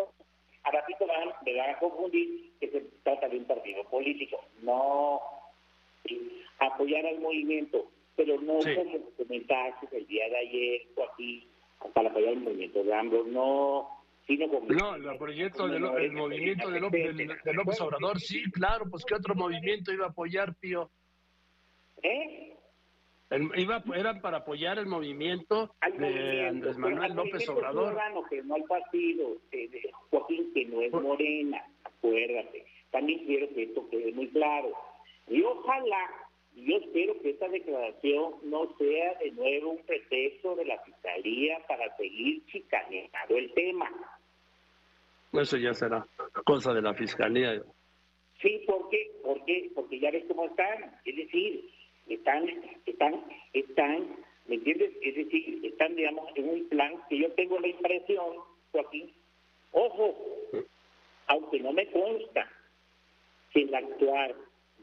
A 0.63 0.71
ratito 0.71 1.06
van, 1.08 1.30
me 1.45 1.58
van 1.58 1.69
a 1.71 1.80
confundir 1.80 2.52
que 2.60 2.69
se 2.69 2.82
trata 3.04 3.28
de 3.28 3.38
un 3.38 3.45
partido 3.45 3.84
político. 3.86 4.43
No, 4.62 5.21
apoyar 6.60 7.06
al 7.06 7.20
movimiento, 7.20 7.89
pero 8.15 8.39
no 8.41 8.60
como 8.60 9.12
comentaste 9.18 9.98
el 9.98 10.08
día 10.08 10.30
de 10.30 10.38
ayer 10.38 10.82
o 10.96 11.04
aquí 11.04 11.48
para 11.94 12.10
apoyar 12.10 12.34
el 12.34 12.39
movimiento 12.39 12.84
de 12.84 12.94
ambos, 12.94 13.28
no, 13.28 13.89
sino 14.26 14.48
como... 14.48 14.68
No, 14.70 14.96
el 14.96 15.18
proyecto 15.18 15.68
del 15.68 15.84
el 15.84 16.12
movimiento 16.13 16.70
de 16.70 16.80
López, 16.80 17.15
de 17.15 17.54
López 17.54 17.82
Obrador, 17.82 18.20
sí, 18.20 18.44
claro, 18.52 18.86
pues 18.89 19.04
¿qué 19.06 19.15
otro 19.15 19.36
movimiento 19.36 19.91
iba 19.91 20.06
a 20.06 20.10
apoyar, 20.10 20.56
Pío? 20.56 20.89
¿Eh? 22.02 22.56
iba, 23.56 23.84
eran 23.96 24.22
para 24.22 24.38
apoyar 24.38 24.78
el 24.78 24.86
movimiento 24.86 25.76
de 25.98 26.48
Andrés 26.48 26.78
Manuel 26.78 27.13
López 27.13 27.48
Obrador. 27.50 27.98
que 28.30 28.44
no 28.44 28.56
al 28.56 28.63
partido 28.63 29.38
de 29.52 29.91
Joaquín, 30.10 30.52
que 30.54 30.65
no 30.65 30.82
es 30.82 30.91
morena, 30.91 31.63
acuérdate. 31.84 32.65
También 32.91 33.26
quiero 33.26 33.50
que 33.50 33.63
esto 33.63 33.89
quede 33.89 34.12
muy 34.13 34.28
claro. 34.30 34.70
Y 35.28 35.42
ojalá, 35.44 36.10
yo 36.56 36.78
espero 36.78 37.20
que 37.22 37.32
esta 37.32 37.48
declaración 37.50 38.36
no 38.44 38.76
sea 38.78 39.16
de 39.16 39.32
nuevo 39.32 39.72
un 39.72 39.84
pretexto 39.86 40.56
de 40.56 40.66
la 40.66 40.80
Fiscalía 40.80 41.60
para 41.68 41.96
seguir 41.98 42.46
chicaneando 42.48 43.38
el 43.38 43.52
tema. 43.54 43.90
Eso 45.34 45.58
ya 45.58 45.74
será 45.74 46.06
cosa 46.46 46.74
de 46.74 46.82
la 46.82 46.94
Fiscalía. 46.94 47.62
Sí, 48.42 48.64
¿por 48.68 48.90
qué? 48.90 49.12
¿Por 49.24 49.44
qué? 49.46 49.72
Porque 49.74 50.00
ya 50.00 50.12
ves 50.12 50.26
cómo 50.28 50.46
están. 50.46 50.96
Es 51.04 51.16
decir, 51.16 51.70
están, 52.08 52.48
están, 52.86 53.26
están, 53.54 54.16
¿me 54.48 54.56
entiendes? 54.56 54.94
Es 55.02 55.16
decir, 55.16 55.66
están, 55.66 55.96
digamos, 55.96 56.30
en 56.36 56.50
un 56.50 56.70
plan 56.70 56.94
que 57.10 57.18
yo 57.18 57.32
tengo 57.34 57.60
la 57.60 57.68
impresión, 57.68 58.38
Joaquín, 58.72 59.12
ojo, 59.72 60.16
aunque 61.28 61.60
no 61.60 61.74
me 61.74 61.88
consta 61.92 62.50
que 63.52 63.64
el 63.64 63.74
actuar 63.74 64.36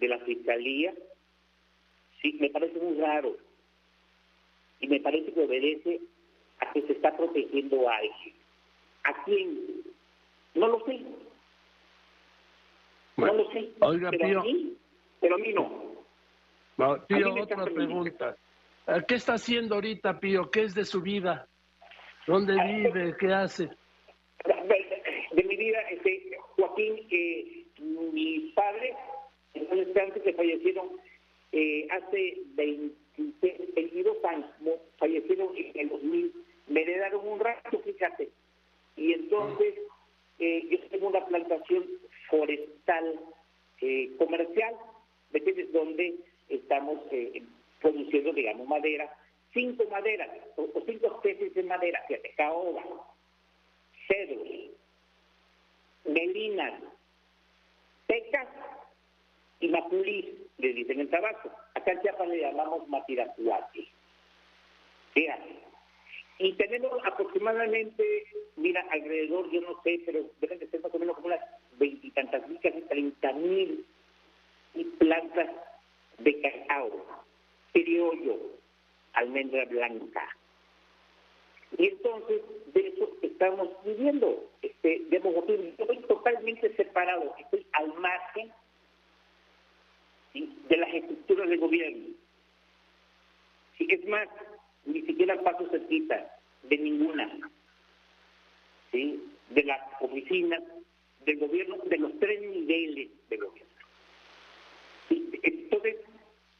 de 0.02 0.08
la 0.08 0.18
Fiscalía, 0.18 0.92
sí, 2.20 2.36
me 2.40 2.50
parece 2.50 2.78
muy 2.78 2.98
raro. 2.98 3.36
Y 4.80 4.88
me 4.88 4.98
parece 5.00 5.32
que 5.32 5.40
obedece 5.40 6.00
a 6.58 6.72
que 6.72 6.82
se 6.82 6.92
está 6.92 7.16
protegiendo 7.16 7.88
a 7.88 7.96
alguien. 7.96 8.34
¿A 9.04 9.24
quién? 9.24 9.60
No 10.54 10.66
lo 10.66 10.84
sé. 10.84 11.00
no 13.16 13.32
lo 13.32 13.50
sé. 13.52 13.70
Oiga, 13.80 14.10
pero, 14.10 14.40
a 14.40 14.44
mí, 14.44 14.76
pero 15.20 15.36
a 15.36 15.38
mí 15.38 15.52
no. 15.52 15.92
Pío, 17.06 17.34
otra 17.34 17.64
pregunta. 17.64 18.36
¿Qué 19.06 19.14
está 19.14 19.34
haciendo 19.34 19.76
ahorita, 19.76 20.18
Pío? 20.18 20.50
¿Qué 20.50 20.62
es 20.62 20.74
de 20.74 20.84
su 20.84 21.00
vida? 21.00 21.46
¿Dónde 22.26 22.54
vive? 22.54 23.16
¿Qué 23.20 23.32
hace? 23.32 23.68
De, 25.32 25.44
mi 25.44 25.56
vida, 25.56 25.78
este, 25.90 26.36
Joaquín, 26.56 27.06
eh, 27.10 27.66
mis 28.12 28.52
antes 29.70 30.22
que 30.22 30.33
fallecieron 30.33 30.88
eh, 31.53 31.87
hace 31.90 32.38
22 32.57 34.25
años, 34.25 34.46
fallecieron 34.98 35.48
en 35.57 35.72
el 35.75 35.88
2000, 35.88 36.33
me 36.68 36.83
heredaron 36.83 37.27
un 37.27 37.40
rato, 37.40 37.79
fíjate. 37.81 38.31
Y 38.96 39.12
entonces 39.12 39.75
eh, 40.38 40.66
yo 40.70 40.88
tengo 40.88 41.09
una 41.09 41.25
plantación 41.27 41.85
forestal 42.29 43.20
eh, 43.81 44.11
comercial, 44.18 44.75
¿me 45.31 45.38
entiendes? 45.38 45.72
Donde 45.72 46.14
estamos 46.48 46.98
eh, 47.11 47.42
produciendo, 47.81 48.33
digamos, 48.33 48.66
madera, 48.66 49.14
cinco 49.53 49.85
maderas, 49.90 50.31
o, 50.57 50.68
cinco 50.87 51.07
especies 51.16 51.55
de 51.55 51.62
madera, 51.62 52.03
fíjate, 52.09 52.33
caoba, 52.37 52.83
cedros, 54.09 54.48
melinas, 56.05 56.81
pecas 58.07 58.48
y 59.62 59.68
mapulí, 59.68 60.38
le 60.59 60.72
dicen 60.72 61.01
en 61.01 61.09
Tabasco. 61.09 61.51
Acá 61.75 61.92
en 61.92 62.03
Chiapas 62.03 62.29
le 62.29 62.40
llamamos 62.40 62.88
matiracuate. 62.88 63.87
Fíjate. 65.14 65.57
Y 66.38 66.53
tenemos 66.55 66.92
aproximadamente, 67.05 68.25
mira, 68.57 68.85
alrededor, 68.90 69.48
yo 69.53 69.61
no 69.61 69.81
sé, 69.85 70.03
pero 70.05 70.25
deben 70.40 70.59
de 70.59 70.66
ser 70.66 70.81
más 70.81 70.92
o 70.92 70.98
menos 70.98 71.14
como 71.14 71.29
unas 71.29 71.40
veintitantas 71.79 72.48
mil, 72.48 72.59
casi 72.59 72.81
treinta 72.83 73.33
mil 73.33 73.87
plantas 74.98 75.51
de 76.18 76.40
cacao, 76.40 77.07
criollo, 77.72 78.38
almendra 79.12 79.64
blanca. 79.66 80.29
Y 81.79 81.87
entonces 81.87 82.42
de 82.75 82.88
eso 82.88 83.16
estamos 83.22 83.68
viviendo. 83.85 84.44
Este, 84.62 85.03
yo 85.09 85.18
estoy 85.18 85.98
totalmente 86.09 86.75
separado, 86.75 87.33
estoy 87.38 87.64
al 87.75 87.94
margen 87.94 88.53
de 90.34 90.76
las 90.76 90.94
estructuras 90.94 91.48
de 91.48 91.56
gobierno. 91.56 92.08
Sí, 93.78 93.86
es 93.90 94.04
más, 94.06 94.28
ni 94.84 95.02
siquiera 95.02 95.40
paso 95.42 95.68
cerquita 95.70 96.38
de 96.62 96.78
ninguna. 96.78 97.30
¿sí? 98.92 99.20
de 99.50 99.64
las 99.64 99.80
oficinas 100.00 100.62
del 101.24 101.38
gobierno, 101.38 101.76
de 101.84 101.98
los 101.98 102.18
tres 102.18 102.40
niveles 102.40 103.10
de 103.28 103.36
gobierno. 103.36 103.72
Entonces, 105.10 105.96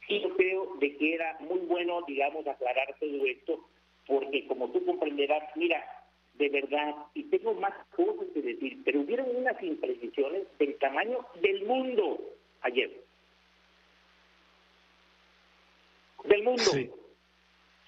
sí 0.07 0.21
yo 0.21 0.35
creo 0.35 0.75
de 0.79 0.97
que 0.97 1.13
era 1.13 1.37
muy 1.41 1.59
bueno, 1.59 2.01
digamos, 2.07 2.45
aclarar 2.47 2.95
todo 2.99 3.25
esto, 3.25 3.67
porque 4.07 4.45
como 4.47 4.69
tú 4.71 4.85
comprenderás, 4.85 5.43
mira, 5.55 5.83
de 6.33 6.49
verdad, 6.49 6.95
y 7.13 7.23
tengo 7.25 7.53
más 7.53 7.73
cosas 7.95 8.27
que 8.33 8.41
decir, 8.41 8.81
pero 8.83 9.01
hubieron 9.01 9.35
unas 9.35 9.61
imprecisiones 9.61 10.43
del 10.57 10.75
tamaño 10.77 11.25
del 11.41 11.63
mundo 11.65 12.19
ayer. 12.61 13.02
Del 16.23 16.43
mundo. 16.43 16.71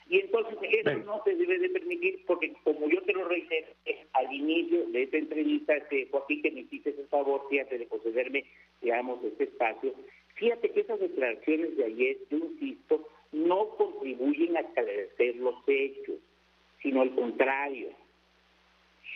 Y 0.07 0.19
entonces 0.19 0.57
eso 0.71 0.97
no 0.99 1.23
se 1.23 1.35
debe 1.35 1.57
de 1.57 1.69
permitir 1.69 2.23
porque 2.27 2.53
como 2.63 2.87
yo 2.87 3.01
te 3.03 3.13
lo 3.13 3.27
reitero 3.27 3.67
al 4.13 4.31
inicio 4.31 4.85
de 4.87 5.03
esta 5.03 5.17
entrevista, 5.17 5.75
este, 5.75 6.07
Joaquín, 6.11 6.43
que 6.43 6.51
me 6.51 6.61
hiciste 6.61 6.91
el 6.91 7.07
favor, 7.07 7.47
fíjate, 7.49 7.79
de 7.79 7.87
concederme, 7.87 8.45
digamos, 8.81 9.23
este 9.23 9.45
espacio, 9.45 9.93
fíjate 10.35 10.69
que 10.71 10.81
esas 10.81 10.99
declaraciones 10.99 11.75
de 11.75 11.85
ayer, 11.85 12.17
yo 12.29 12.37
insisto, 12.37 13.07
no 13.31 13.69
contribuyen 13.69 14.55
a 14.55 14.61
esclarecer 14.61 15.37
los 15.37 15.55
hechos, 15.67 16.19
sino 16.81 17.01
al 17.01 17.13
contrario, 17.15 17.89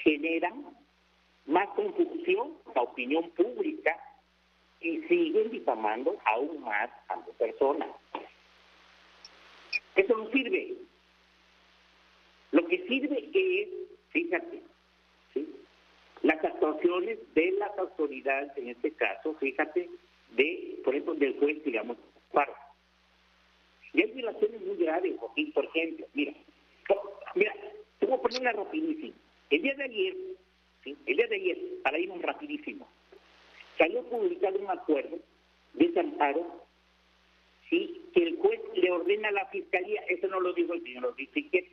generan 0.03 0.65
más 1.45 1.69
confusión 1.69 2.53
a 2.65 2.71
la 2.75 2.82
opinión 2.82 3.29
pública 3.32 3.95
y 4.82 5.01
siguen 5.03 5.51
difamando 5.51 6.17
aún 6.25 6.62
más 6.62 6.89
a 7.10 7.17
las 7.17 7.29
personas. 7.38 7.89
Eso 10.00 10.18
no 10.18 10.30
sirve. 10.32 10.76
Lo 12.52 12.66
que 12.68 12.88
sirve 12.88 13.30
es, 13.34 13.68
fíjate, 14.12 14.62
las 16.22 16.44
actuaciones 16.44 17.20
de 17.34 17.52
las 17.52 17.78
autoridades, 17.78 18.52
en 18.56 18.70
este 18.70 18.92
caso, 18.94 19.36
fíjate, 19.36 19.90
de, 20.38 20.80
por 20.86 20.96
ejemplo, 20.96 21.16
del 21.16 21.38
juez, 21.38 21.62
digamos, 21.66 21.98
paro. 22.32 22.54
Y 23.92 24.02
hay 24.02 24.12
violaciones 24.12 24.62
muy 24.62 24.78
graves, 24.78 25.18
Joaquín, 25.20 25.52
por 25.52 25.66
ejemplo, 25.66 26.08
mira, 26.14 26.34
mira, 27.36 27.54
te 28.00 28.06
voy 28.06 28.16
a 28.16 28.22
poner 28.22 28.40
una 28.40 28.52
rapidísima. 28.54 29.16
El 29.50 29.62
día 29.62 29.74
de 29.76 29.84
ayer, 29.84 30.16
el 30.86 31.18
día 31.18 31.28
de 31.28 31.36
ayer, 31.36 31.58
para 31.84 32.00
irnos 32.00 32.22
rapidísimo, 32.22 32.88
salió 33.78 34.02
publicado 34.04 34.60
un 34.60 34.70
acuerdo 34.70 35.20
de 35.74 35.88
desamparo 35.88 36.68
¿sí? 37.69 38.01
que 38.13 38.23
el 38.23 38.38
juez 38.38 38.60
le 38.75 38.91
ordena 38.91 39.29
a 39.29 39.32
la 39.32 39.45
fiscalía, 39.47 40.01
eso 40.10 40.27
no 40.27 40.39
lo 40.39 40.53
dijo 40.53 40.73
el 40.73 40.84
señor 40.84 41.15
fíjate, 41.15 41.69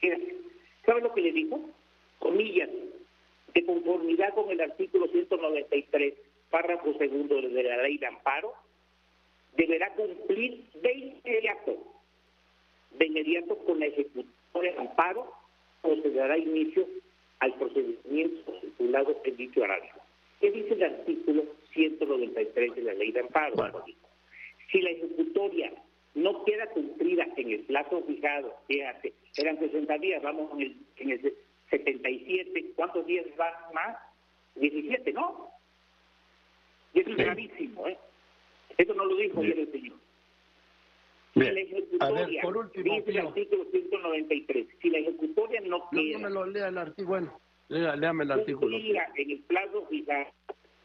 fíjate, 0.00 0.36
¿sabe 0.84 1.00
lo 1.00 1.14
que 1.14 1.22
le 1.22 1.32
dijo? 1.32 1.60
Comillas, 2.18 2.68
de 3.54 3.64
conformidad 3.64 4.34
con 4.34 4.50
el 4.50 4.60
artículo 4.60 5.08
193, 5.08 6.14
párrafo 6.50 6.94
segundo 6.98 7.40
de 7.40 7.62
la 7.62 7.82
ley 7.82 7.98
de 7.98 8.06
amparo, 8.06 8.52
deberá 9.56 9.92
cumplir 9.94 10.64
de 10.74 10.92
inmediato, 10.92 11.76
de 12.92 13.06
inmediato 13.06 13.56
con 13.58 13.80
la 13.80 13.86
ejecución 13.86 14.32
de 14.60 14.76
amparo, 14.76 15.32
o 15.82 15.94
se 15.96 16.10
dará 16.10 16.36
inicio 16.36 16.86
al 17.38 17.54
procedimiento 17.54 18.52
titulado 18.60 19.20
en 19.24 19.36
dicho 19.36 19.62
horario. 19.62 19.92
¿Qué 20.40 20.50
dice 20.50 20.74
el 20.74 20.82
artículo 20.82 21.44
193 21.72 22.74
de 22.74 22.82
la 22.82 22.94
ley 22.94 23.12
de 23.12 23.20
amparo? 23.20 23.84
Si 24.70 24.80
la 24.80 24.90
ejecutoria 24.90 25.72
no 26.14 26.44
queda 26.44 26.66
cumplida 26.70 27.26
en 27.36 27.50
el 27.50 27.60
plazo 27.60 28.02
fijado, 28.06 28.54
fíjate, 28.66 29.14
eran 29.36 29.58
60 29.58 29.98
días, 29.98 30.22
vamos 30.22 30.50
en 30.54 30.60
el, 30.62 30.76
en 30.96 31.10
el 31.10 31.34
77, 31.70 32.72
¿cuántos 32.76 33.06
días 33.06 33.26
van 33.36 33.52
más? 33.72 33.96
17, 34.56 35.12
¿no? 35.12 35.50
Y 36.94 37.00
eso 37.00 37.10
es 37.10 37.16
gravísimo, 37.16 37.86
¿eh? 37.86 37.98
Eso 38.76 38.94
no 38.94 39.04
lo 39.04 39.16
dijo 39.16 39.40
ayer 39.40 39.58
el 39.58 39.72
señor. 39.72 39.96
Si 41.34 41.40
la 41.40 41.60
ejecutoria, 41.60 42.42
por 42.42 42.56
último, 42.56 42.94
dice 42.94 43.10
el 43.10 43.18
artículo 43.18 43.64
193, 43.70 44.66
si 44.80 44.90
la 44.90 44.98
ejecutoria 44.98 45.60
no 45.60 45.88
queda... 45.90 46.18
No, 46.18 46.28
me 46.28 46.30
lo 46.30 46.46
lea 46.46 46.68
el 46.68 46.78
artículo, 46.78 47.08
bueno, 47.08 47.40
léame 47.68 48.24
el 48.24 48.30
artículo. 48.32 48.76
en 48.76 49.30
el 49.30 49.38
plazo 49.40 49.86
fijado 49.86 50.30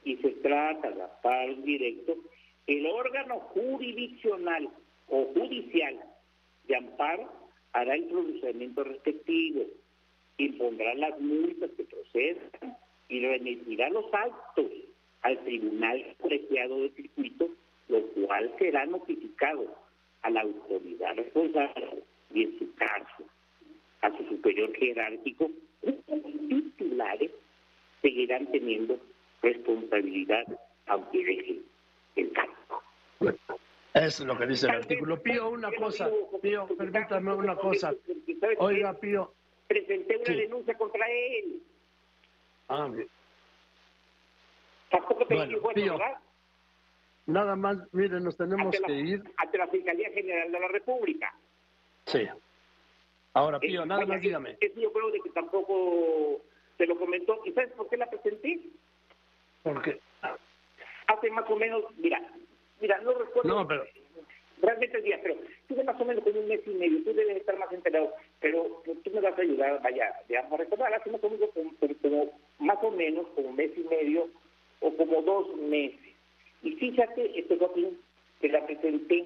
y 0.03 0.17
se 0.17 0.29
trata 0.29 0.91
de 0.91 1.03
paro 1.21 1.55
directo, 1.55 2.17
el 2.67 2.85
órgano 2.85 3.39
jurisdiccional 3.39 4.69
o 5.07 5.25
judicial 5.33 5.99
de 6.67 6.75
amparo 6.75 7.29
hará 7.73 7.95
el 7.95 8.05
procedimiento 8.05 8.83
respectivo, 8.83 9.65
impondrá 10.37 10.93
las 10.95 11.19
multas 11.19 11.71
que 11.75 11.83
procedan 11.83 12.77
y 13.09 13.25
remitirá 13.25 13.89
los 13.89 14.05
actos 14.13 14.65
al 15.21 15.37
tribunal 15.43 16.15
colegiado 16.19 16.81
de 16.81 16.89
circuito, 16.91 17.49
lo 17.87 18.01
cual 18.07 18.53
será 18.59 18.85
notificado 18.85 19.75
a 20.21 20.29
la 20.29 20.41
autoridad 20.41 21.15
responsable 21.15 22.03
y 22.33 22.43
en 22.43 22.59
su 22.59 22.73
caso 22.75 23.23
a 24.01 24.17
su 24.17 24.23
superior 24.27 24.73
jerárquico, 24.75 25.49
los 25.81 25.95
titulares 26.47 27.31
seguirán 28.01 28.47
teniendo 28.51 28.99
responsabilidad 29.41 30.45
aunque 30.87 31.23
dejen 31.23 31.72
el 32.15 32.31
es 33.93 34.19
lo 34.19 34.37
que 34.37 34.47
dice 34.47 34.67
el 34.67 34.75
artículo. 34.75 35.21
Pío, 35.21 35.49
una 35.49 35.71
cosa, 35.71 36.09
Pío, 36.41 36.67
permítame 36.77 37.33
una 37.33 37.55
cosa. 37.55 37.93
Oiga, 38.57 38.93
Pío. 38.93 39.33
Presenté 39.67 40.17
una 40.17 40.35
denuncia 40.35 40.77
contra 40.77 41.05
él. 41.09 41.61
Ah, 42.67 42.89
bien. 42.91 43.07
Tampoco 44.89 45.25
te 45.25 45.35
bueno, 45.35 45.57
Pío, 45.73 45.93
¿verdad? 45.93 46.17
Nada 47.25 47.55
más, 47.55 47.77
mire, 47.93 48.19
nos 48.19 48.35
tenemos 48.35 48.75
que 48.85 48.93
ir. 48.93 49.23
Ante 49.37 49.57
la 49.57 49.67
Fiscalía 49.67 50.09
General 50.11 50.51
de 50.51 50.59
la 50.59 50.67
República. 50.67 51.33
Sí. 52.05 52.27
Ahora, 53.33 53.59
Pío, 53.59 53.85
nada 53.85 54.05
más 54.05 54.21
dígame. 54.21 54.57
Eso 54.59 54.79
yo 54.79 54.91
creo 54.91 55.11
de 55.11 55.19
que 55.21 55.29
tampoco 55.29 56.41
se 56.77 56.85
lo 56.85 56.97
comentó. 56.97 57.39
¿Y 57.45 57.51
sabes 57.53 57.71
por 57.73 57.89
qué 57.89 57.97
la 57.97 58.09
presenté? 58.09 58.59
Porque 59.61 60.01
hace 61.13 61.29
más 61.31 61.49
o 61.49 61.55
menos, 61.55 61.83
mira, 61.97 62.21
mira, 62.79 62.99
no 62.99 63.13
recuerdo. 63.13 63.49
No, 63.49 63.67
pero. 63.67 63.83
Realmente 64.63 64.97
el 64.97 65.03
día, 65.03 65.19
pero 65.21 65.35
tuve 65.67 65.83
más 65.83 65.99
o 65.99 66.05
menos 66.05 66.23
como 66.23 66.39
un 66.39 66.47
mes 66.47 66.61
y 66.65 66.69
medio, 66.69 67.03
tú 67.03 67.13
debes 67.13 67.35
estar 67.35 67.57
más 67.59 67.69
enterado, 67.73 68.13
pero 68.39 68.81
tú 68.85 69.11
me 69.11 69.19
vas 69.19 69.37
a 69.37 69.41
ayudar, 69.41 69.81
vaya, 69.81 70.15
digamos, 70.29 70.53
a 70.53 70.57
recordar, 70.57 70.93
hace 70.93 71.11
más 71.11 71.21
o 71.21 71.29
menos 71.29 71.49
como, 72.01 72.31
más 72.59 72.77
o 72.81 72.91
menos 72.91 73.27
como 73.35 73.49
un 73.49 73.57
mes 73.57 73.71
y 73.75 73.81
medio 73.81 74.29
o 74.79 74.95
como 74.95 75.21
dos 75.21 75.53
meses. 75.57 75.99
Y 76.61 76.71
fíjate, 76.75 77.37
este 77.37 77.57
Joaquín, 77.57 77.99
que 78.39 78.47
la 78.47 78.65
presenté, 78.65 79.25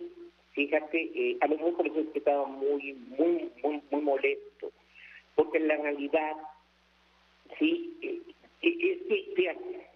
fíjate, 0.54 1.12
eh, 1.14 1.38
a 1.42 1.48
lo 1.48 1.58
mejor 1.58 1.78
por 1.78 1.88
eso 1.88 2.00
es 2.00 2.08
que 2.08 2.20
estaba 2.20 2.48
muy, 2.48 2.94
muy, 2.94 3.52
muy, 3.62 3.82
muy 3.92 4.02
molesto, 4.02 4.72
porque 5.36 5.60
en 5.60 5.68
la 5.68 5.78
realidad, 5.78 6.34
sí, 7.60 7.96
eh, 8.02 8.22
eh, 8.64 8.78
es 8.82 9.08
que, 9.08 9.34
fíjate, 9.36 9.87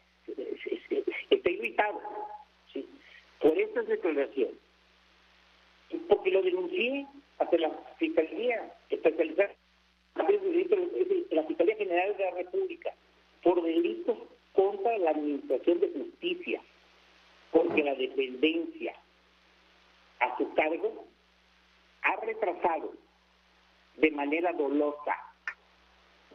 está 1.29 1.49
irritado 1.49 2.01
por 3.39 3.57
estas 3.57 3.87
declaraciones, 3.87 4.55
porque 6.07 6.31
lo 6.31 6.41
denuncié 6.41 7.07
ante 7.39 7.57
la 7.57 7.71
Fiscalía 7.97 8.73
Especializada, 8.89 9.53
la 10.15 11.43
Fiscalía 11.43 11.75
General 11.75 12.17
de 12.17 12.23
la 12.23 12.31
República, 12.31 12.93
por 13.41 13.61
delitos 13.63 14.17
contra 14.53 14.97
la 14.99 15.11
Administración 15.11 15.79
de 15.79 15.89
Justicia, 15.89 16.61
porque 17.51 17.83
la 17.83 17.95
dependencia 17.95 18.93
a 20.19 20.37
su 20.37 20.53
cargo 20.53 21.05
ha 22.03 22.15
retrasado 22.17 22.93
de 23.97 24.11
manera 24.11 24.53
dolosa, 24.53 25.15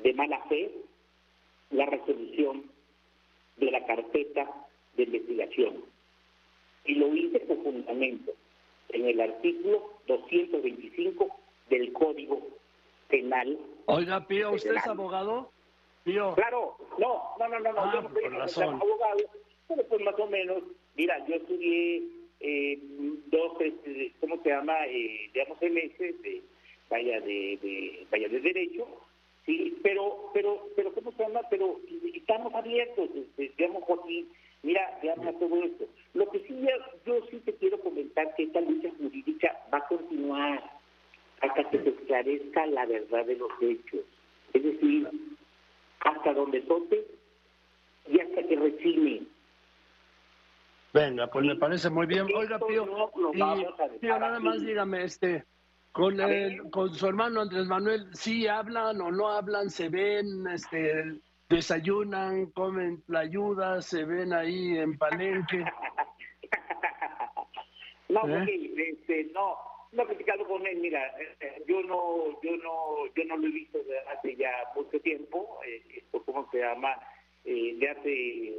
de 0.03 0.13
mala 0.13 0.43
fe, 0.49 0.71
la 1.71 1.87
resolución 1.87 2.76
de 3.57 3.71
la 3.71 3.85
carpeta 3.87 4.49
de 4.97 5.03
investigación. 5.05 5.85
Y 6.85 6.95
lo 6.95 7.14
hice 7.14 7.40
con 7.47 7.62
fundamento 7.62 8.33
en 8.90 9.07
el 9.07 9.21
artículo 9.21 9.99
225 10.07 11.29
del 11.69 11.92
Código 11.92 12.40
Penal. 13.09 13.59
Oiga, 13.87 14.27
Pío, 14.27 14.53
¿usted 14.53 14.75
es 14.75 14.87
abogado? 14.87 15.51
Pío. 16.05 16.35
Claro, 16.35 16.77
no, 16.99 17.23
no, 17.38 17.49
no, 17.49 17.61
no, 17.61 17.73
no 17.73 17.81
ah, 17.81 18.11
yo 18.23 18.31
no 18.31 18.49
soy 18.49 18.64
abogado, 18.64 19.25
pero 19.69 19.83
pues 19.85 20.01
más 20.03 20.19
o 20.19 20.27
menos, 20.29 20.62
mira, 20.95 21.25
yo 21.27 21.35
estudié 21.35 22.03
eh, 22.40 22.79
dos, 23.27 23.61
este, 23.61 24.12
¿cómo 24.21 24.40
se 24.42 24.51
llama? 24.51 24.87
Eh, 24.87 25.31
digamos, 25.33 25.61
meses 25.61 26.23
de, 26.23 26.42
vaya, 26.88 27.21
de, 27.21 27.59
de, 27.62 28.07
vaya, 28.11 28.29
de 28.29 28.40
Derecho, 28.40 28.87
Sí, 29.47 29.79
pero, 29.83 30.31
pero, 30.35 30.69
pero, 30.75 30.93
¿cómo 30.93 31.13
se 31.13 31.23
llama? 31.23 31.41
Pero 31.49 31.79
estamos 32.13 32.53
abiertos, 32.53 33.09
este, 33.15 33.55
digamos, 33.57 33.85
Joaquín, 33.85 34.29
mira, 34.63 34.99
digamos, 35.01 35.39
todo 35.39 35.63
esto. 35.63 35.87
Lo 36.15 36.29
que 36.31 36.41
sí, 36.41 36.67
yo 37.07 37.15
sí 37.31 37.41
te 37.45 37.55
quiero 37.55 37.81
comentar 37.81 38.35
que 38.35 38.43
esta 38.43 38.61
lucha 38.61 38.91
jurídica 38.99 39.57
va 39.73 39.79
a 39.79 39.87
continuar 39.87 40.63
hasta 41.41 41.71
que 41.71 41.79
se 41.79 41.89
esclarezca 41.91 42.67
la 42.67 42.87
verdad 42.87 43.25
de 43.25 43.37
los 43.37 43.51
hechos. 43.61 44.01
Es 44.53 44.65
decir, 44.65 45.09
hasta 46.01 46.33
donde 46.33 46.61
tope 46.63 47.05
y 48.09 48.21
hasta 48.21 48.43
que 48.43 48.57
recibe. 48.57 49.23
Venga, 50.93 51.27
pues 51.29 51.45
me 51.45 51.57
parece 51.57 51.91
muy 51.91 52.07
bien. 52.07 52.27
Oiga, 52.35 52.59
Pío, 52.59 53.13
Pío, 54.01 54.19
nada 54.19 54.41
más 54.41 54.61
dígame, 54.63 55.05
este, 55.05 55.45
con 55.97 56.21
el, 56.21 56.71
con 56.71 56.93
su 56.93 57.07
hermano 57.07 57.41
Andrés 57.41 57.67
Manuel, 57.67 58.15
¿sí 58.15 58.47
hablan 58.47 59.01
o 59.01 59.11
no 59.11 59.29
hablan? 59.29 59.71
¿Se 59.71 59.89
ven, 59.89 60.47
este, 60.53 61.21
desayunan, 61.49 62.51
comen 62.51 63.03
la 63.09 63.21
ayuda, 63.21 63.81
se 63.81 64.05
ven 64.05 64.35
ahí 64.35 64.77
en 64.77 64.99
Palenque? 64.99 65.65
no, 68.11 68.29
¿Eh? 68.29 68.73
este, 68.77 69.25
no, 69.33 69.57
no 69.93 70.03
he 70.03 70.07
platicado 70.07 70.47
con 70.47 70.67
él, 70.67 70.81
mira, 70.81 71.03
eh, 71.41 71.65
yo 71.67 71.83
no, 71.83 72.39
yo 72.43 72.59
no, 72.59 73.07
yo 73.17 73.25
no 73.25 73.39
lo 73.39 73.47
he 73.47 73.53
visto 73.53 73.79
desde 73.79 73.99
hace 74.01 74.37
ya 74.37 74.53
mucho 74.75 75.01
tiempo, 75.01 75.59
eh, 75.67 76.05
¿cómo 76.27 76.47
se 76.51 76.59
llama? 76.59 76.95
Eh, 77.47 77.75
de 77.79 77.89
hace, 77.89 78.55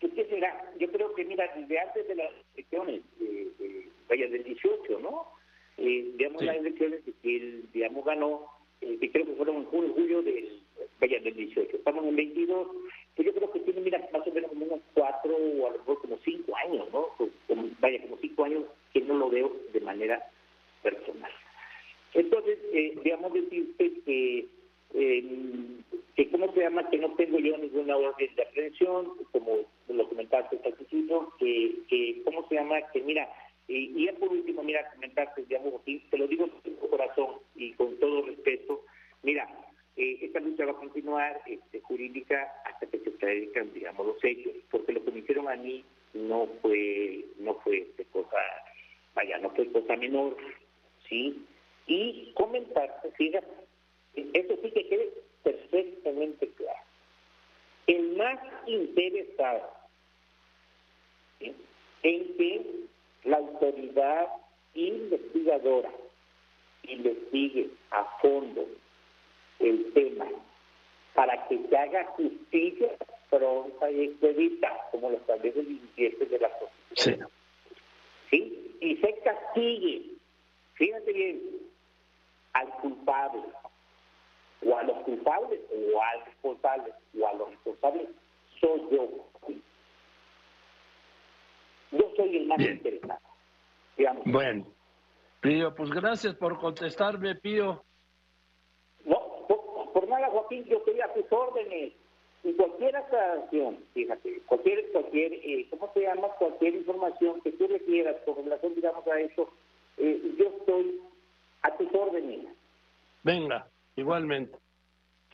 ¿qué 0.00 0.24
será? 0.24 0.72
Yo 0.78 0.90
creo 0.90 1.14
que, 1.14 1.26
mira, 1.26 1.52
desde 1.54 1.78
antes 1.78 2.08
de 2.08 2.14
las 2.14 2.30
elecciones, 2.54 3.02
eh, 3.20 3.90
vaya, 4.08 4.26
del 4.28 4.42
18, 4.44 5.00
¿no? 5.00 5.41
Eh, 5.78 6.12
digamos, 6.16 6.42
las 6.42 6.56
elecciones 6.56 7.00
que 7.22 7.36
él, 7.36 7.64
digamos, 7.72 8.04
ganó, 8.04 8.46
eh, 8.80 8.98
que 9.00 9.10
creo 9.10 9.26
que 9.26 9.34
fueron 9.34 9.56
en 9.56 9.64
julio, 9.66 9.94
julio 9.94 10.22
del, 10.22 10.60
vaya, 11.00 11.20
del 11.20 11.34
18. 11.34 11.76
Estamos 11.76 12.04
en 12.04 12.16
22, 12.16 12.68
pues 13.16 13.26
yo 13.26 13.34
creo 13.34 13.52
que 13.52 13.60
tiene, 13.60 13.80
mira, 13.80 14.08
más 14.12 14.26
o 14.26 14.32
menos 14.32 14.50
como 14.50 14.66
unos 14.66 14.80
cuatro 14.94 15.36
o 15.36 15.66
a 15.66 15.70
lo 15.70 15.78
mejor 15.78 16.00
como 16.00 16.18
cinco 16.24 16.56
años, 16.56 16.88
¿no? 16.92 17.08
vaya, 17.80 18.00
como 18.02 18.16
cinco 18.18 18.44
años 18.44 18.64
que 18.92 19.00
no 19.00 19.14
lo 19.14 19.30
veo 19.30 19.52
de 19.72 19.80
manera 19.80 20.22
personal. 20.82 21.30
Entonces, 22.14 22.58
eh, 22.72 22.98
digamos 23.02 23.32
decirte 23.32 23.92
que, 24.04 24.46
eh, 24.94 25.24
que, 26.14 26.30
¿cómo 26.30 26.52
se 26.52 26.60
llama? 26.60 26.88
Que 26.90 26.98
no 26.98 27.12
tengo 27.14 27.38
yo 27.38 27.56
ninguna 27.56 27.96
orden 27.96 28.34
de 28.34 28.42
aprehensión, 28.42 29.12
como 29.32 29.58
lo 29.88 30.08
comentaste 30.08 30.58
al 30.64 30.74
principio, 30.74 31.32
que, 31.38 31.74
que, 31.88 32.22
¿cómo 32.24 32.46
se 32.48 32.56
llama? 32.56 32.80
Que 32.92 33.00
mira, 33.02 33.28
y 33.68 34.06
ya 34.06 34.12
por 34.14 34.28
último, 34.28 34.62
mira, 34.62 34.90
comentaste, 34.90 35.42
digamos, 35.42 35.82
te 35.84 36.18
lo 36.18 36.26
digo 36.26 36.48
con 36.48 36.60
tu 36.62 36.88
corazón 36.88 37.36
y 37.54 37.72
con 37.72 37.98
todo 37.98 38.26
respeto, 38.26 38.84
mira, 39.22 39.48
eh, 39.96 40.18
esta 40.22 40.40
lucha 40.40 40.64
va 40.64 40.72
a 40.72 40.76
continuar 40.76 41.42
este, 41.46 41.80
jurídica 41.80 42.50
hasta 42.64 42.86
que 42.86 42.98
se 42.98 43.10
traigan, 43.12 43.72
digamos, 43.74 44.06
los 44.06 44.24
hechos, 44.24 44.52
porque 44.70 44.92
lo 44.92 45.04
que 45.04 45.10
me 45.10 45.18
hicieron 45.20 45.48
a 45.48 45.56
mí 45.56 45.84
no 46.14 46.48
fue, 46.60 47.24
no 47.38 47.54
fue 47.56 47.78
este, 47.78 48.04
cosa 48.06 48.38
vaya, 49.14 49.38
no 49.38 49.50
fue 49.50 49.70
cosa 49.70 49.96
menor, 49.96 50.36
¿sí? 51.08 51.44
Y 51.86 52.32
comentar, 52.34 53.00
fíjate, 53.16 53.46
eso 54.14 54.58
sí 54.62 54.70
que 54.70 54.88
quede 54.88 55.10
perfectamente 55.42 56.48
claro. 56.56 56.78
El 57.86 58.16
más 58.16 58.38
interesado 58.66 59.70
en 61.40 62.36
que 62.36 62.82
la 63.24 63.36
autoridad 63.38 64.28
investigadora 64.74 65.90
investigue 66.84 67.70
a 67.90 68.04
fondo 68.20 68.66
el 69.58 69.92
tema 69.92 70.26
para 71.14 71.46
que 71.46 71.58
se 71.68 71.76
haga 71.76 72.04
justicia 72.16 72.88
pronta 73.30 73.90
y 73.90 74.04
expedita, 74.04 74.88
como 74.90 75.10
lo 75.10 75.16
establece 75.16 75.60
el 75.60 75.68
17 75.68 76.26
de 76.26 76.38
la 76.38 76.50
Constitución. 76.58 77.28
¿Sí? 78.30 78.62
y 78.82 78.96
se 78.96 79.14
castigue, 79.20 80.02
fíjate 80.74 81.12
bien, 81.12 81.40
al 82.52 82.68
culpable, 82.80 83.42
o 84.66 84.76
a 84.76 84.82
los 84.82 84.98
culpables, 85.04 85.60
o 85.70 86.02
al 86.02 86.24
responsable, 86.24 86.92
o 87.20 87.28
a 87.28 87.32
los 87.34 87.50
responsables, 87.50 88.08
soy 88.60 88.82
yo. 88.90 89.08
Yo 91.92 92.12
soy 92.16 92.36
el 92.36 92.46
más 92.46 92.58
interesado. 92.60 93.20
Bueno, 94.24 94.66
Pío, 95.40 95.74
pues 95.74 95.90
gracias 95.90 96.34
por 96.34 96.58
contestarme, 96.58 97.34
Pío. 97.36 97.82
No, 99.04 99.46
por, 99.92 100.08
nada, 100.08 100.28
Joaquín, 100.30 100.64
yo 100.64 100.78
estoy 100.78 101.00
a 101.00 101.12
tus 101.12 101.30
órdenes. 101.30 101.92
Y 102.44 102.52
cualquier 102.54 102.96
aclaración, 102.96 103.78
fíjate, 103.94 104.40
cualquier, 104.46 104.90
cualquier 104.90 105.32
eh, 105.32 105.66
¿cómo 105.70 105.92
se 105.94 106.00
llama? 106.00 106.26
Cualquier 106.38 106.74
información 106.74 107.40
que 107.42 107.52
tú 107.52 107.68
requieras 107.68 108.16
con 108.24 108.36
relación, 108.36 108.74
digamos, 108.74 109.06
a 109.06 109.20
eso, 109.20 109.48
eh, 109.98 110.20
yo 110.36 110.46
estoy 110.58 111.00
a 111.62 111.76
tus 111.76 111.94
órdenes. 111.94 112.46
Venga, 113.22 113.68
igualmente. 113.94 114.58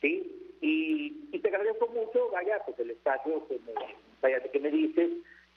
Sí, 0.01 0.55
y, 0.61 1.29
y 1.31 1.39
te 1.39 1.47
agradezco 1.47 1.87
mucho, 1.87 2.29
vaya, 2.31 2.61
pues 2.65 2.77
el 2.79 2.91
espacio 2.91 3.47
que 3.47 3.59
me, 3.65 3.73
vaya, 4.21 4.43
que 4.43 4.59
me 4.59 4.69
dices 4.69 5.09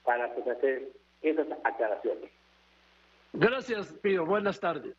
para 0.03 0.33
pues, 0.33 0.47
hacer 0.47 0.91
esas 1.21 1.47
aclaraciones. 1.63 2.29
Gracias, 3.33 3.91
Pío. 4.01 4.25
Buenas 4.25 4.59
tardes. 4.59 4.95